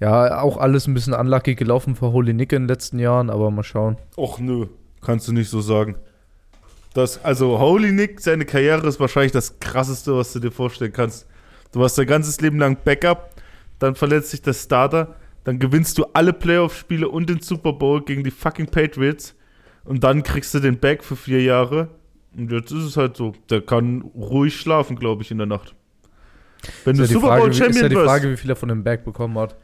[0.00, 3.50] Ja, auch alles ein bisschen unlucky gelaufen für Holy Nick in den letzten Jahren, aber
[3.50, 3.96] mal schauen.
[4.16, 4.66] Och nö,
[5.00, 5.96] kannst du nicht so sagen.
[6.94, 11.26] Das, also Holy Nick, seine Karriere ist wahrscheinlich das krasseste, was du dir vorstellen kannst.
[11.72, 13.30] Du warst dein ganzes Leben lang Backup,
[13.80, 18.22] dann verletzt sich der Starter, dann gewinnst du alle Playoff-Spiele und den Super Bowl gegen
[18.22, 19.34] die fucking Patriots
[19.84, 21.88] und dann kriegst du den Back für vier Jahre.
[22.36, 25.74] Und jetzt ist es halt so, der kann ruhig schlafen, glaube ich, in der Nacht.
[26.84, 28.06] Wenn Ist du ja, Super Bowl wie, ist ja Champion die wirst.
[28.06, 29.56] Frage, wie viel er von dem Back bekommen hat.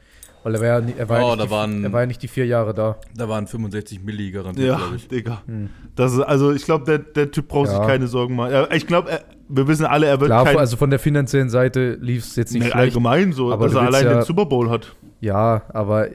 [0.43, 2.07] Weil er war ja, nie- er war, Oh, ja, nicht, waren- die, er war ja
[2.07, 2.97] nicht die vier Jahre da.
[3.15, 5.07] Da waren 65 Milli garantiert, Ja, glaube ich.
[5.09, 5.43] Digga.
[5.47, 5.69] Hm.
[5.97, 7.77] Das ist, also ich glaube, der, der Typ braucht Ja.
[7.79, 8.67] sich keine Sorgen machen.
[8.73, 11.99] Ich glaube, er- wir wissen alle, er wird Klar, kein, also von der finanziellen Seite
[12.01, 12.77] lief es jetzt nicht Nee, schlecht.
[12.77, 14.95] allgemein so, aber dass er allein ja- den Super Bowl hat.
[15.21, 16.09] Ja, aber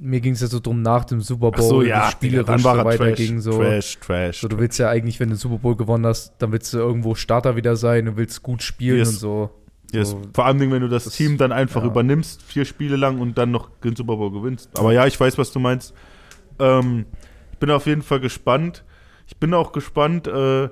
[0.00, 2.62] mir ging es ja so drum nach dem Super Ach Bowl, so, wie ja, spielerisch
[2.62, 3.36] so er weiterging.
[3.36, 3.58] Trash, So.
[3.62, 4.40] Trash, Trash.
[4.40, 6.78] so, du willst ja eigentlich, wenn du den Super Bowl gewonnen hast, dann willst du
[6.78, 9.08] irgendwo Starter wieder sein und willst gut spielen Yes.
[9.10, 9.50] und so.
[9.92, 10.10] Yes.
[10.10, 11.88] so Vor allem, wenn du das, das- Team dann einfach ja.
[11.88, 14.70] übernimmst, vier Spiele lang und dann noch den Super Bowl gewinnst.
[14.78, 15.94] Aber ja, ich weiß, was du meinst.
[16.58, 17.06] Ähm,
[17.52, 18.84] ich bin auf jeden Fall gespannt.
[19.26, 20.68] Ich bin auch gespannt, äh,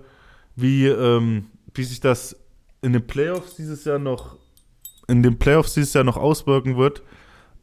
[0.54, 2.36] wie, ähm, wie sich das
[2.82, 4.36] in den Playoffs dieses Jahr noch
[5.08, 7.02] in den Playoffs dieses Jahr noch auswirken wird.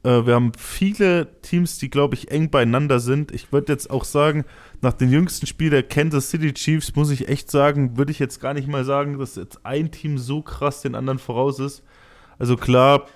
[0.04, 3.32] Äh, wir haben viele Teams, die, glaube ich, eng beieinander sind.
[3.32, 4.46] Ich würde jetzt auch sagen,
[4.82, 8.40] nach dem jüngsten Spiel der Kansas City Chiefs, muss ich echt sagen, würde ich jetzt
[8.40, 11.84] gar nicht mal sagen, dass jetzt ein Team so krass den anderen voraus ist.
[12.38, 13.08] Also klar,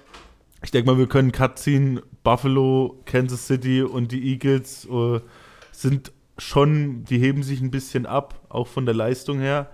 [0.64, 2.02] ich denke mal, wir können Cut ziehen.
[2.24, 5.20] Buffalo, Kansas City und die Eagles äh,
[5.72, 9.70] sind schon, die heben sich ein bisschen ab, auch von der Leistung her.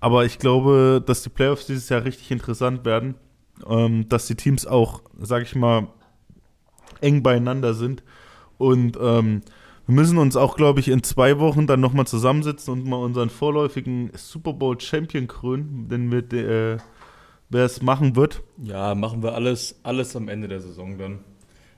[0.00, 3.16] Aber ich glaube, dass die Playoffs dieses Jahr richtig interessant werden.
[3.68, 5.88] Ähm, dass die Teams auch, sag ich mal,
[7.00, 8.02] eng beieinander sind.
[8.58, 9.42] Und ähm,
[9.86, 13.30] wir müssen uns auch, glaube ich, in zwei Wochen dann nochmal zusammensetzen und mal unseren
[13.30, 16.76] vorläufigen Super Bowl Champion krönen, denn mit, äh,
[17.48, 18.42] wer es machen wird.
[18.62, 21.20] Ja, machen wir alles, alles am Ende der Saison dann.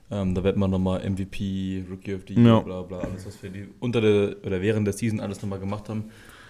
[0.09, 2.59] Ähm, da wird man nochmal MVP, Rookie of the Year, Ja.
[2.59, 5.87] bla bla, alles, was wir die unter der oder während der Season alles nochmal gemacht
[5.87, 6.05] haben.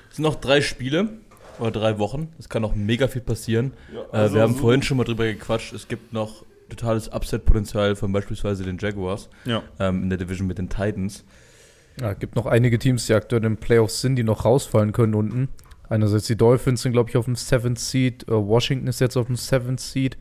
[0.10, 1.10] Es sind noch drei Spiele
[1.60, 2.30] oder drei Wochen.
[2.40, 3.74] Es kann noch mega viel passieren.
[4.14, 5.74] äh, wir haben vorhin schon mal drüber gequatscht.
[5.74, 9.62] Es gibt noch totales Upset-Potenzial von beispielsweise den Jaguars Ja.
[9.80, 11.24] ähm, in der Division mit den Titans.
[12.00, 15.14] Ja, gibt noch einige Teams, die aktuell in den Playoffs sind, die noch rausfallen können
[15.14, 15.50] unten.
[15.90, 18.24] Einerseits die Dolphins sind, glaube ich, auf dem 7th Seed.
[18.28, 20.18] Äh, Washington ist jetzt auf dem 7th Seed.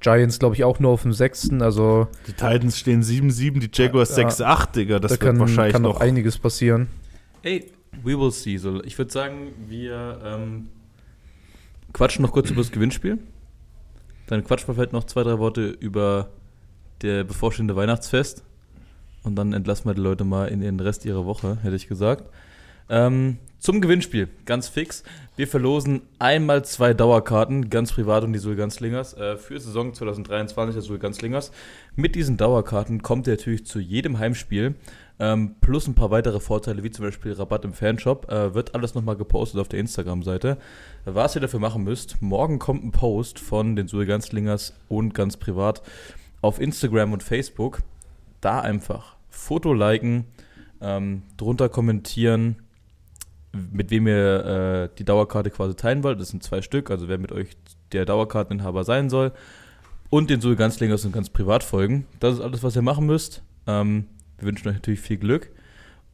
[0.00, 1.50] Giants, glaube ich, auch nur auf dem 6.
[1.60, 4.28] Also Die Titans stehen 7-7, die Jaguars Ja.
[4.28, 4.98] 6-8, Digga.
[4.98, 5.94] Das da wird kann, wahrscheinlich kann noch.
[5.94, 6.88] noch einiges passieren.
[7.42, 7.70] Ey,
[8.02, 8.56] we will see.
[8.56, 10.68] So, ich würde sagen, wir ähm,
[11.92, 13.18] quatschen noch kurz über das Gewinnspiel.
[14.26, 16.28] Dann quatschen wir vielleicht noch zwei, drei Worte über
[17.02, 18.44] der bevorstehende Weihnachtsfest.
[19.22, 22.24] Und dann entlassen wir die Leute mal in den Rest ihrer Woche, hätte ich gesagt.
[22.88, 25.04] Ähm, zum Gewinnspiel, ganz fix.
[25.36, 30.74] Wir verlosen einmal zwei Dauerkarten, ganz privat und die Sul Ganzlingers, äh, für Saison 2023
[30.74, 31.50] der Sul Ganzlingers.
[31.96, 34.74] Mit diesen Dauerkarten kommt ihr natürlich zu jedem Heimspiel,
[35.20, 38.30] ähm, plus ein paar weitere Vorteile, wie zum Beispiel Rabatt im Fanshop.
[38.30, 40.58] Äh, wird alles nochmal gepostet auf der Instagram-Seite.
[41.04, 45.36] Was ihr dafür machen müsst, morgen kommt ein Post von den Sul Ganzlingers und ganz
[45.36, 45.82] privat
[46.40, 47.82] auf Instagram und Facebook.
[48.40, 50.26] Da einfach Foto liken,
[50.80, 52.56] ähm, drunter kommentieren,
[53.52, 56.20] mit wem ihr äh, die Dauerkarte quasi teilen wollt.
[56.20, 57.50] Das sind zwei Stück, also wer mit euch
[57.92, 59.32] der Dauerkarteninhaber sein soll.
[60.10, 62.06] Und den Sul Ganzlingers und ganz privat folgen.
[62.18, 63.42] Das ist alles, was ihr machen müsst.
[63.66, 64.06] Ähm,
[64.38, 65.50] wir wünschen euch natürlich viel Glück.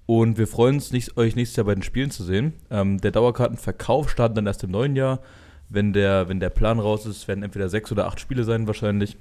[0.07, 2.55] Und wir freuen uns, nicht, euch nächstes Jahr bei den Spielen zu sehen.
[2.71, 5.21] Ähm, der Dauerkartenverkauf startet dann erst im neuen Jahr.
[5.69, 9.17] Wenn der, wenn der Plan raus ist, werden entweder sechs oder acht Spiele sein wahrscheinlich,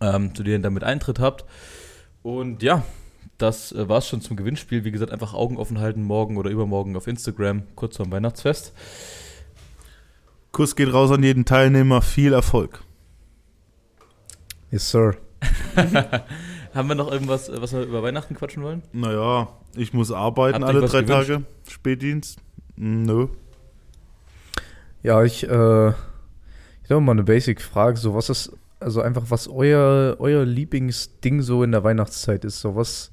[0.00, 1.44] ähm, zu denen ihr damit Eintritt habt.
[2.22, 2.82] Und ja,
[3.36, 4.84] das äh, war es schon zum Gewinnspiel.
[4.84, 8.72] Wie gesagt, einfach Augen offen halten, morgen oder übermorgen auf Instagram, kurz vorm Weihnachtsfest.
[10.52, 12.02] Kuss geht raus an jeden Teilnehmer.
[12.02, 12.82] Viel Erfolg.
[14.70, 15.16] Yes, sir.
[16.74, 18.82] Haben wir noch irgendwas, äh, was wir über Weihnachten quatschen wollen?
[18.92, 21.28] Naja, ich muss arbeiten Habt alle drei gewünscht?
[21.28, 21.42] Tage.
[21.68, 22.38] Spätdienst.
[22.76, 23.28] Nö.
[25.02, 27.96] Ja, ich, äh, ich habe mal eine Basic-Frage.
[27.96, 32.60] So, was ist also einfach, was euer, euer Lieblingsding so in der Weihnachtszeit ist.
[32.60, 33.12] So was,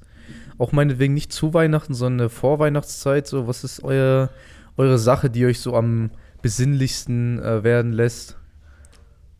[0.56, 3.26] auch meinetwegen nicht zu Weihnachten, sondern vor Weihnachtszeit.
[3.26, 4.30] So, was ist euer,
[4.76, 6.10] eure Sache, die euch so am
[6.42, 8.36] besinnlichsten äh, werden lässt?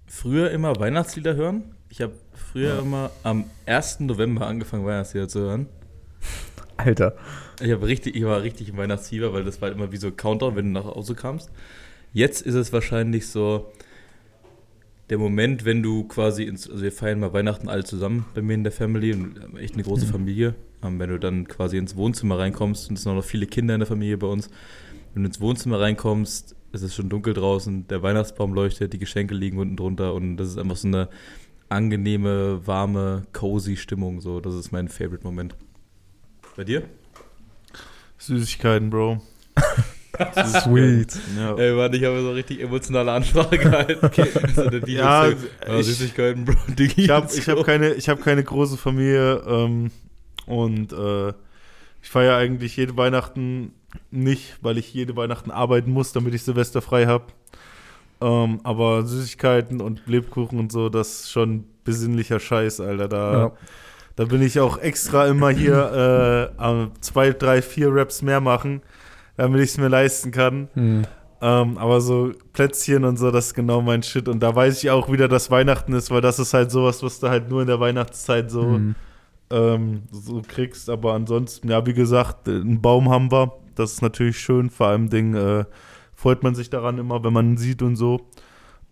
[0.07, 1.75] Früher immer Weihnachtslieder hören.
[1.89, 2.13] Ich habe
[2.53, 4.01] früher immer am 1.
[4.01, 5.67] November angefangen, Weihnachtslieder zu hören.
[6.77, 7.17] Alter.
[7.61, 10.67] Ich, richtig, ich war richtig im Weihnachtsfieber, weil das war immer wie so Countdown, wenn
[10.67, 11.51] du nach Hause kamst.
[12.13, 13.71] Jetzt ist es wahrscheinlich so
[15.11, 18.55] der Moment, wenn du quasi ins, also wir feiern mal Weihnachten alle zusammen bei mir
[18.55, 20.11] in der Family und haben echt eine große Mhm.
[20.11, 20.55] Familie.
[20.83, 23.75] Ähm, wenn du dann quasi ins Wohnzimmer reinkommst und es sind auch noch viele Kinder
[23.75, 24.49] in der Familie bei uns,
[25.15, 29.35] wenn du ins Wohnzimmer reinkommst, es ist schon dunkel draußen, der Weihnachtsbaum leuchtet, die Geschenke
[29.35, 31.09] liegen unten drunter und das ist einfach so eine
[31.69, 34.21] angenehme, warme, cozy Stimmung.
[34.21, 35.55] So, das ist mein Favorite-Moment.
[36.57, 36.83] Bei dir?
[38.19, 39.21] Süßigkeiten, Bro.
[40.65, 41.17] Sweet.
[41.37, 41.55] Ja.
[41.57, 44.11] Ey, Mann, ich habe so richtig emotionale Ansprache gehalten.
[44.55, 47.03] so der DJ Ja, ich- Süßigkeiten, Bro, Diggi.
[47.05, 49.91] Ich habe hab keine, ich hab keine große Familie ähm,
[50.47, 51.29] und äh,
[52.03, 53.73] ich feiere eigentlich jede Weihnachten
[54.11, 57.27] nicht, weil ich jede Weihnachten arbeiten muss, damit ich Silvester frei habe.
[58.21, 63.09] Ähm, aber Süßigkeiten und Lebkuchen und so, das ist schon besinnlicher Scheiß, Alter.
[63.09, 63.53] Da, Ja.
[64.17, 68.83] da bin ich auch extra immer hier äh, zwei, drei, vier Raps mehr machen,
[69.37, 70.69] damit ich es mir leisten kann.
[70.75, 71.03] Hm.
[71.41, 74.29] Ähm, aber so Plätzchen und so, das ist genau mein Shit.
[74.29, 77.21] Und da weiß ich auch wieder, dass Weihnachten ist, weil das ist halt sowas, was
[77.21, 78.95] du halt nur in der Weihnachtszeit so, Hm.
[79.51, 80.91] ähm, so kriegst.
[80.91, 83.53] Aber ansonsten, ja, wie gesagt, äh, einen Baum haben wir.
[83.77, 84.69] Das ist natürlich schön.
[84.71, 85.65] Vor allem Ding äh,
[86.19, 88.21] freut man sich daran immer, wenn man ihn sieht und so.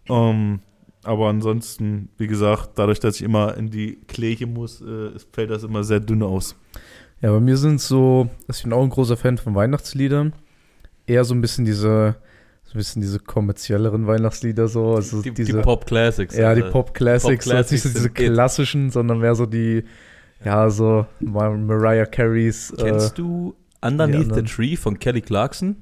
[0.08, 0.60] Ähm,
[1.02, 5.50] aber ansonsten, wie gesagt, dadurch, dass ich immer in die Kläche muss, äh, es fällt
[5.50, 6.54] das immer sehr dünn aus.
[7.20, 10.34] Ja, bei mir sind so, also ich bin auch ein großer Fan von Weihnachtsliedern.
[11.04, 12.14] Eher so ein bisschen diese,
[12.62, 14.94] so ein bisschen diese kommerzielleren Weihnachtslieder so.
[14.94, 16.36] Also die, diese, die Pop Classics.
[16.36, 16.72] Ja, die Alter.
[16.72, 19.82] Pop Classics, so jetzt nicht so diese klassischen, sondern mehr so die,
[20.44, 22.72] ja, so Mar Mariah Careys.
[22.78, 24.42] Kennst du Underneath the.
[24.42, 25.76] Tree von Kelly Clarkson?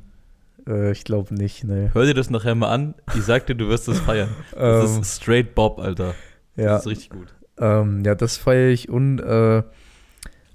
[0.67, 1.91] Äh, ich glaube nicht, ne.
[1.93, 2.95] Hör dir das nachher mal an.
[3.15, 4.29] Ich sag dir, du wirst das feiern.
[4.53, 6.15] Das Ähm, ist straight Bob, Alter.
[6.57, 7.35] Das ja, ist richtig gut.
[7.59, 9.62] ähm, ja, das feiere ich und äh,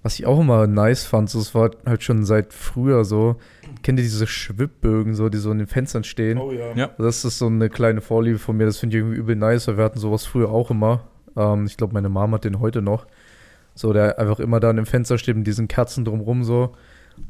[0.02, 3.36] was ich auch immer nice fand, so, es war halt schon seit früher so,
[3.84, 6.40] kennt ihr diese Schwibbögen, so, die so in den Fenstern stehen?
[6.52, 6.74] ja.
[6.74, 6.90] Ja.
[6.98, 8.66] Das ist so eine kleine Vorliebe von mir.
[8.66, 11.02] Das finde ich irgendwie übel nice, weil wir hatten sowas früher auch immer.
[11.36, 13.08] Ähm, ich glaube, meine Mom hat den heute noch.
[13.76, 16.76] So, der einfach immer da an dem Fenster steht mit diesen Kerzen drumrum so.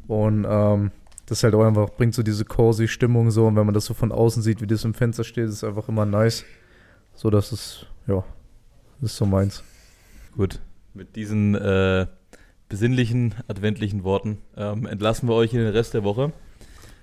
[0.06, 0.92] Und ähm,
[1.30, 3.46] das halt auch einfach bringt so diese cozy Stimmung so.
[3.46, 5.64] Und wenn man das so von außen sieht, wie das im Fenster steht, ist es
[5.64, 6.44] einfach immer nice.
[7.14, 8.24] So, das ist, ja,
[9.00, 9.62] das ist so meins.
[10.36, 10.60] Gut.
[10.92, 12.06] Mit diesen äh,
[12.68, 16.32] besinnlichen, adventlichen Worten ähm, entlassen wir euch in den Rest der Woche.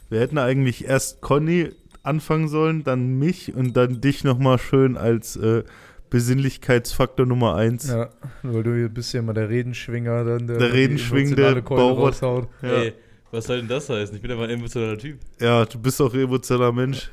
[0.09, 1.71] Wir hätten eigentlich erst Conny
[2.03, 5.63] anfangen sollen, dann mich und dann dich nochmal schön als äh,
[6.09, 7.89] Besinnlichkeitsfaktor Nummer eins.
[7.89, 8.09] Ja,
[8.43, 12.47] weil du hier bist ja immer der Redenschwinger, dann Der die Redenschwingende raushaut.
[12.61, 12.69] Ja.
[12.69, 12.93] Ey,
[13.31, 14.15] was soll denn das heißen?
[14.15, 15.19] Ich bin aber ein emotionaler Typ.
[15.39, 17.09] ja, du bist auch emotionaler Mensch,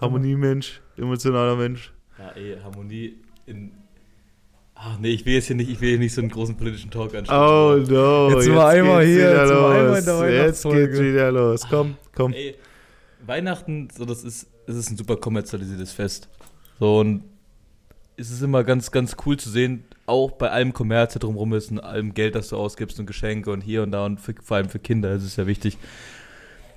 [0.00, 1.92] Harmoniemensch, emotionaler Mensch.
[2.18, 3.16] Ja, ey, Harmonie
[3.46, 3.72] in.
[4.74, 6.90] Ach nee, ich will jetzt hier nicht, ich will hier nicht so einen großen politischen
[6.90, 7.38] Talk anstellen.
[7.40, 10.04] Oh no, Jetzt sind wir einmal hier, jetzt sind wir einmal in los.
[10.04, 10.88] der Jetzt Weihnachtsfolge.
[10.88, 11.66] geht's wieder los.
[11.68, 12.32] Komm, komm.
[12.32, 12.54] Ey,
[13.26, 16.28] Weihnachten, so das ist, es ist ein super kommerzialisiertes Fest.
[16.78, 17.24] So und
[18.16, 21.70] es ist immer ganz, ganz cool zu sehen, auch bei allem Kommerz, der drumherum ist
[21.70, 24.58] und allem Geld, das du ausgibst und Geschenke und hier und da und für, vor
[24.58, 25.78] allem für Kinder ist es ja wichtig,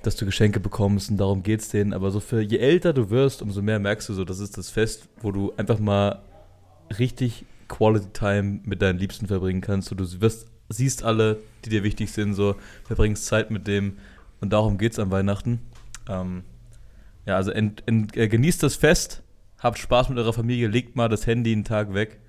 [0.02, 1.92] dass du Geschenke bekommst und darum geht's denen.
[1.92, 4.70] Aber so für je älter du wirst, umso mehr merkst du so, das ist das
[4.70, 6.22] Fest, wo du einfach mal
[6.98, 9.90] richtig Quality Time mit deinen Liebsten verbringen kannst.
[9.90, 13.98] Du wirst, siehst alle, die dir wichtig sind, so verbringst Zeit mit dem
[14.40, 15.60] und darum geht's an Weihnachten.
[16.08, 16.44] Ähm,
[17.26, 19.22] ja, also ent, ent, äh, genießt das Fest,
[19.58, 22.20] habt Spaß mit eurer Familie, legt mal das Handy einen Tag weg.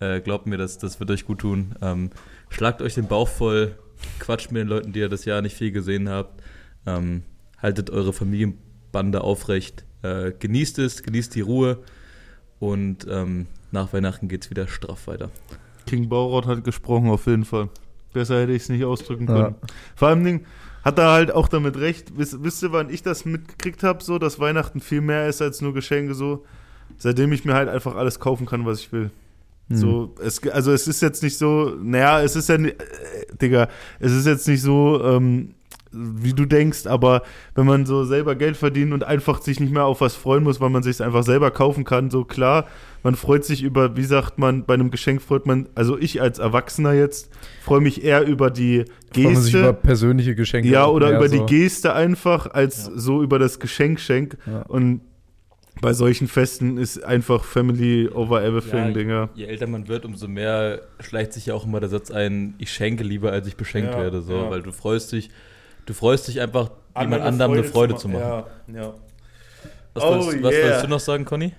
[0.00, 1.74] Äh, glaubt mir, das, das wird euch gut tun.
[1.80, 2.10] Ähm,
[2.50, 3.76] schlagt euch den Bauch voll,
[4.18, 6.42] quatscht mit den Leuten, die ihr das Jahr nicht viel gesehen habt.
[6.86, 7.22] Ähm,
[7.58, 9.84] haltet eure Familienbande aufrecht.
[10.02, 11.78] Äh, genießt es, genießt die Ruhe
[12.58, 15.30] und ähm, nach Weihnachten geht's wieder straff weiter.
[15.86, 17.68] King Baurot hat gesprochen, auf jeden Fall.
[18.12, 19.38] Besser hätte ich es nicht ausdrücken können.
[19.38, 19.68] Ja.
[19.94, 20.44] Vor allem
[20.84, 22.16] hat er halt auch damit recht.
[22.16, 25.60] Wisst, wisst ihr, wann ich das mitgekriegt habe, so, dass Weihnachten viel mehr ist als
[25.60, 26.44] nur Geschenke, so?
[26.98, 29.10] Seitdem ich mir halt einfach alles kaufen kann, was ich will.
[29.68, 29.76] Hm.
[29.76, 32.74] So, es, also es ist jetzt nicht so, naja, es ist ja, äh,
[33.40, 35.54] Digga, es ist jetzt nicht so, ähm,
[35.92, 37.22] wie du denkst, aber
[37.54, 40.60] wenn man so selber Geld verdient und einfach sich nicht mehr auf was freuen muss,
[40.60, 42.66] weil man sich einfach selber kaufen kann, so klar,
[43.02, 46.38] man freut sich über, wie sagt man, bei einem Geschenk freut man, also ich als
[46.38, 47.30] Erwachsener jetzt,
[47.62, 49.74] freue mich eher über die Freut man sich über Geste.
[49.82, 50.68] persönliche Geschenke.
[50.68, 51.38] Ja, oder über so.
[51.38, 52.92] die Geste einfach, als Ja.
[52.96, 54.36] so über das Geschenk schenk.
[54.46, 54.62] Ja.
[54.62, 55.00] Und
[55.80, 59.28] Bei solchen Festen ist einfach Family over everything, Ja, Dinger.
[59.34, 62.72] Je älter man wird, umso mehr schleicht sich ja auch immer der Satz ein, ich
[62.72, 64.22] schenke lieber, als ich beschenkt Ja, werde.
[64.22, 64.50] So, ja.
[64.50, 65.30] weil du freust dich,
[65.84, 68.20] du freust dich einfach, jemand anderem eine Freude zu machen.
[68.20, 68.94] Ja, ja.
[69.94, 70.64] Was, Oh, wolltest, was yeah.
[70.64, 71.52] wolltest du noch sagen, Conny?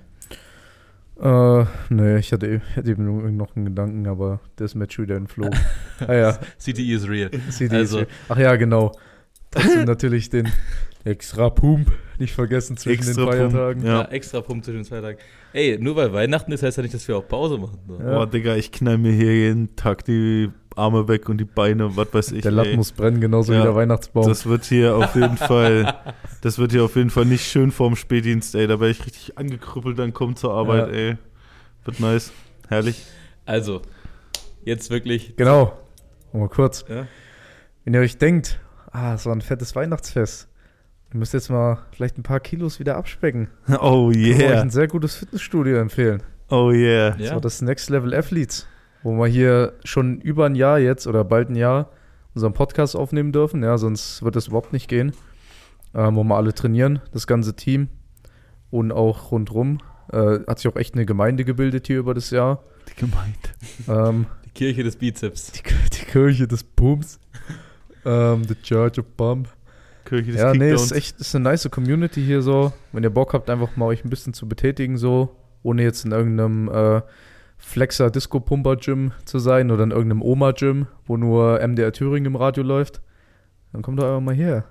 [1.21, 5.05] Äh, nee, ich hatte, hatte eben noch einen Gedanken, aber der ist mir jetzt schon
[5.05, 5.57] wieder entflogen.
[6.07, 7.31] ah ja, CTE is real.
[7.49, 8.91] CD Also- ist- Ach ja, genau.
[9.51, 10.49] Trotzdem natürlich den
[11.03, 13.85] extra Pump nicht vergessen zwischen Extra den Pump, Feiertagen.
[13.85, 14.01] Ja.
[14.01, 14.07] Ja.
[14.09, 15.17] extra Punkt zwischen den zwei Tagen.
[15.53, 17.77] Ey, nur weil Weihnachten ist, heißt ja nicht, dass wir auch Pause machen.
[17.87, 17.95] So.
[17.97, 18.03] Ja.
[18.17, 22.13] Boah, Digga, ich knall mir hier jeden Tag die Arme weg und die Beine, was
[22.13, 22.41] weiß ich.
[22.41, 22.75] Der Latt ey.
[22.75, 23.59] muss brennen, genauso Ja.
[23.59, 24.27] wie der Weihnachtsbaum.
[24.27, 25.95] Das wird hier auf jeden Fall,
[26.41, 28.67] das wird hier auf jeden Fall nicht schön vorm Spätdienst, ey.
[28.67, 30.93] Da werde ich richtig angekrüppelt, dann kommt zur Arbeit, Ja.
[30.93, 31.17] ey.
[31.85, 32.31] Wird nice.
[32.67, 33.05] Herrlich.
[33.45, 33.81] Also,
[34.65, 35.35] jetzt wirklich.
[35.37, 35.71] genau.
[36.33, 36.83] Mal kurz.
[36.89, 37.07] Ja?
[37.85, 38.59] Wenn ihr euch denkt,
[38.91, 40.47] ah, es war ein fettes Weihnachtsfest.
[41.13, 43.47] Ihr müsst jetzt mal vielleicht ein paar Kilos wieder abspecken.
[43.81, 44.61] Oh Ich kann euch yeah.
[44.61, 46.21] ein sehr gutes Fitnessstudio empfehlen.
[46.49, 47.11] Oh yeah.
[47.11, 47.33] Das Ja.
[47.33, 48.67] war das Next Level Athletes,
[49.03, 51.91] wo wir hier schon über ein Jahr jetzt oder bald ein Jahr
[52.35, 53.63] unseren Podcast aufnehmen dürfen.
[53.63, 55.13] Ja, sonst wird das überhaupt nicht gehen.
[55.95, 57.87] Ähm, wo wir alle trainieren, das ganze Team
[58.69, 59.79] und auch rundrum.
[60.11, 62.63] Äh, hat sich auch echt eine Gemeinde gebildet hier über das Jahr.
[62.89, 63.39] Die Gemeinde.
[63.87, 65.51] Ähm, Die Kirche des Bizeps.
[65.53, 67.19] die, die Kirche des Pumps.
[68.07, 69.49] Ähm, the Church of Pump.
[70.05, 72.71] Kirche des Ja, nee, ist echt ist eine nice Community hier so.
[72.93, 76.11] Wenn ihr Bock habt, einfach mal euch ein bisschen zu betätigen, so, ohne jetzt in
[76.11, 77.01] irgendeinem äh,
[77.57, 82.27] Flexer Disco Pumper Gym zu sein oder in irgendeinem Oma Gym, wo nur MDR Thüringen
[82.27, 83.01] im Radio läuft,
[83.73, 84.65] dann kommt doch einfach mal her.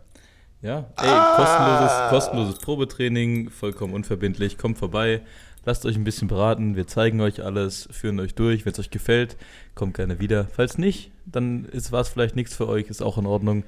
[0.63, 4.57] Ja, ey, kostenloses, kostenloses Probetraining, vollkommen unverbindlich.
[4.57, 5.21] Kommt vorbei,
[5.67, 6.77] lasst euch ein bisschen beraten.
[6.77, 8.65] Wir zeigen euch alles, führen euch durch.
[8.65, 9.37] Wenn es euch gefällt,
[9.75, 10.47] kommt gerne wieder.
[10.55, 13.65] Falls nicht, dann war es vielleicht nichts für euch, ist auch in Ordnung.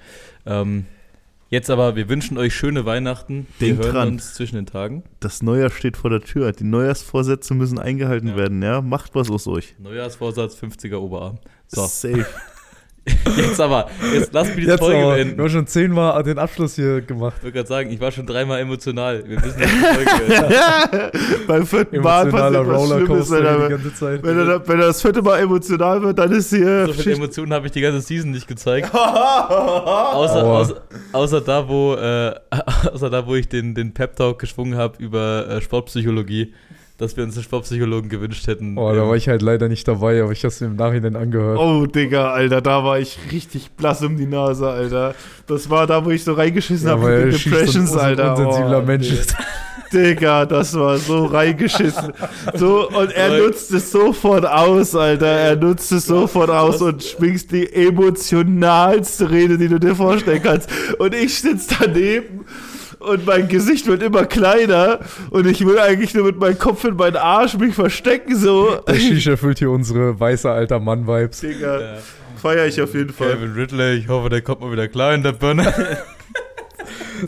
[0.47, 0.87] Ähm,
[1.51, 3.47] jetzt aber, wir wünschen euch schöne Weihnachten.
[3.61, 4.09] Denkt wir hören dran.
[4.09, 5.03] uns zwischen den Tagen.
[5.21, 6.53] Das Neujahr steht vor der Tür.
[6.53, 8.37] Die Neujahrsvorsätze müssen eingehalten Ja.
[8.37, 8.81] werden, ja?
[8.81, 9.75] Macht was aus euch.
[9.79, 11.39] Neujahrsvorsatz, 50er Oberarm.
[11.67, 12.25] So, Safe.
[13.37, 15.37] jetzt aber, jetzt lass mich die Jetzt Folge aber, beenden.
[15.37, 17.35] wir haben schon zehnmal den Abschluss hier gemacht.
[17.39, 19.23] Ich wollte gerade sagen, ich war schon dreimal emotional.
[19.27, 21.47] Wir müssen jetzt die Folge beenden.
[21.47, 24.23] Beim vierten Mal Emotionaler passiert was Schlimmes, Rollercoaster wenn er, ganze Zeit.
[24.23, 27.17] wenn, er, wenn er das vierte Mal emotional wird, dann ist hier So viele.
[27.17, 28.93] Emotionen habe ich die ganze Season nicht gezeigt.
[28.95, 30.83] außer, außer,
[31.13, 32.35] außer da, wo, äh,
[32.93, 36.53] außer da, wo ich den, den Pep-Talk geschwungen habe über äh, Sportpsychologie,
[36.99, 38.77] dass wir uns einen Sportpsychologen gewünscht hätten.
[38.77, 40.77] Oh, da Ähm, war ich halt leider nicht dabei, aber ich habe es mir im
[40.77, 41.59] Nachhinein angehört.
[41.59, 45.15] Oh, Digga, Alter, da war ich richtig blass um die Nase, Alter.
[45.47, 48.31] Das war da, wo ich so reingeschissen Ja, habe mit so ein Depressions, un- Alter.
[48.37, 49.35] unsensibler oh, Mensch ist.
[49.93, 52.13] Digga, das war so reingeschissen.
[52.55, 55.27] So, und er nutzt es sofort aus, Alter.
[55.27, 60.69] Er nutzt es sofort aus und schwingst die emotionalste Rede, die du dir vorstellen kannst.
[60.99, 62.45] Und ich sitze daneben
[63.01, 66.97] und mein Gesicht wird immer kleiner und ich will eigentlich nur mit meinem Kopf in
[66.97, 68.77] meinen Arsch mich verstecken, so.
[68.87, 71.41] Der Shisha erfüllt hier unsere weiße alter Mann-Vibes.
[71.41, 71.95] Digga, Ja.
[72.41, 73.33] feier ich auf jeden Fall.
[73.35, 75.73] Kevin Ridley, ich hoffe, der kommt mal wieder klar in der Birne.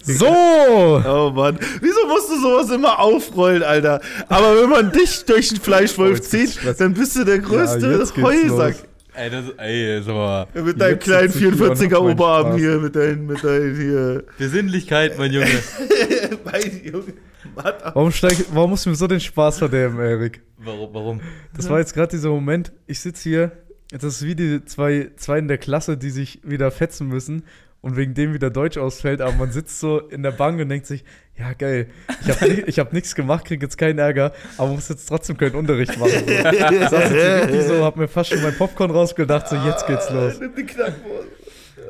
[0.04, 0.26] So!
[0.28, 4.00] Oh Mann, wieso musst du sowas immer aufrollen, Alter?
[4.28, 8.68] Aber wenn man dich durch den Fleischwolf zieht, dann bist du der größte geht's Heusack.
[8.76, 8.84] los.
[9.14, 10.46] Ey, das, ey, sag mal.
[10.54, 13.42] Mit deinem kleinen sitze ich hier und hab 44er meinen Oberarm hier, mit deinen, mit
[13.42, 14.24] deinen hier.
[14.38, 15.46] Besinnlichkeit, mein Junge.
[16.44, 17.12] mein Junge.
[17.54, 20.42] Warum, steig, warum musst du mir so den Spaß verderben, Erik?
[20.58, 20.94] Warum?
[20.94, 21.20] warum?
[21.56, 23.52] Das war jetzt gerade dieser Moment, ich sitze hier,
[23.90, 27.42] das ist wie die zwei, zwei in der Klasse, die sich wieder fetzen müssen
[27.82, 30.86] und wegen dem wieder Deutsch ausfällt, aber man sitzt so in der Bank und denkt
[30.86, 31.04] sich,
[31.38, 31.88] ja geil,
[32.22, 35.54] ich habe ich hab nichts gemacht, krieg jetzt keinen Ärger, aber muss jetzt trotzdem keinen
[35.54, 36.12] Unterricht machen.
[36.26, 36.30] So.
[36.30, 40.38] Ich saß jetzt so, hab mir fast schon mein Popcorn rausgedacht, so jetzt geht's los.
[40.40, 41.28] Nimm die Knackwurst.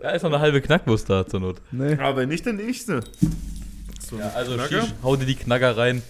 [0.03, 1.57] Da ist noch eine halbe Knackwurst da zur Not.
[1.73, 1.95] Nee.
[1.99, 3.01] Aber nicht der nächste.
[4.09, 4.81] So, Ja, also Knacker?
[4.83, 6.03] Shish, hau dir die Knacker rein.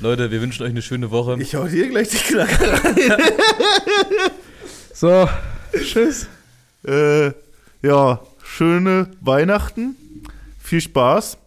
[0.00, 1.36] Leute, wir wünschen euch eine schöne Woche.
[1.40, 2.96] Ich hau dir gleich die Knacker rein.
[4.94, 5.28] So,
[5.74, 6.28] tschüss.
[6.86, 7.32] äh,
[7.82, 8.20] ja,
[8.52, 9.96] schöne Weihnachten.
[10.58, 11.38] Viel Spaß.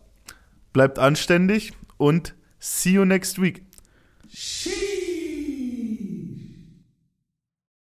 [0.74, 3.62] Bleibt anständig und see you next week.
[4.34, 4.95] She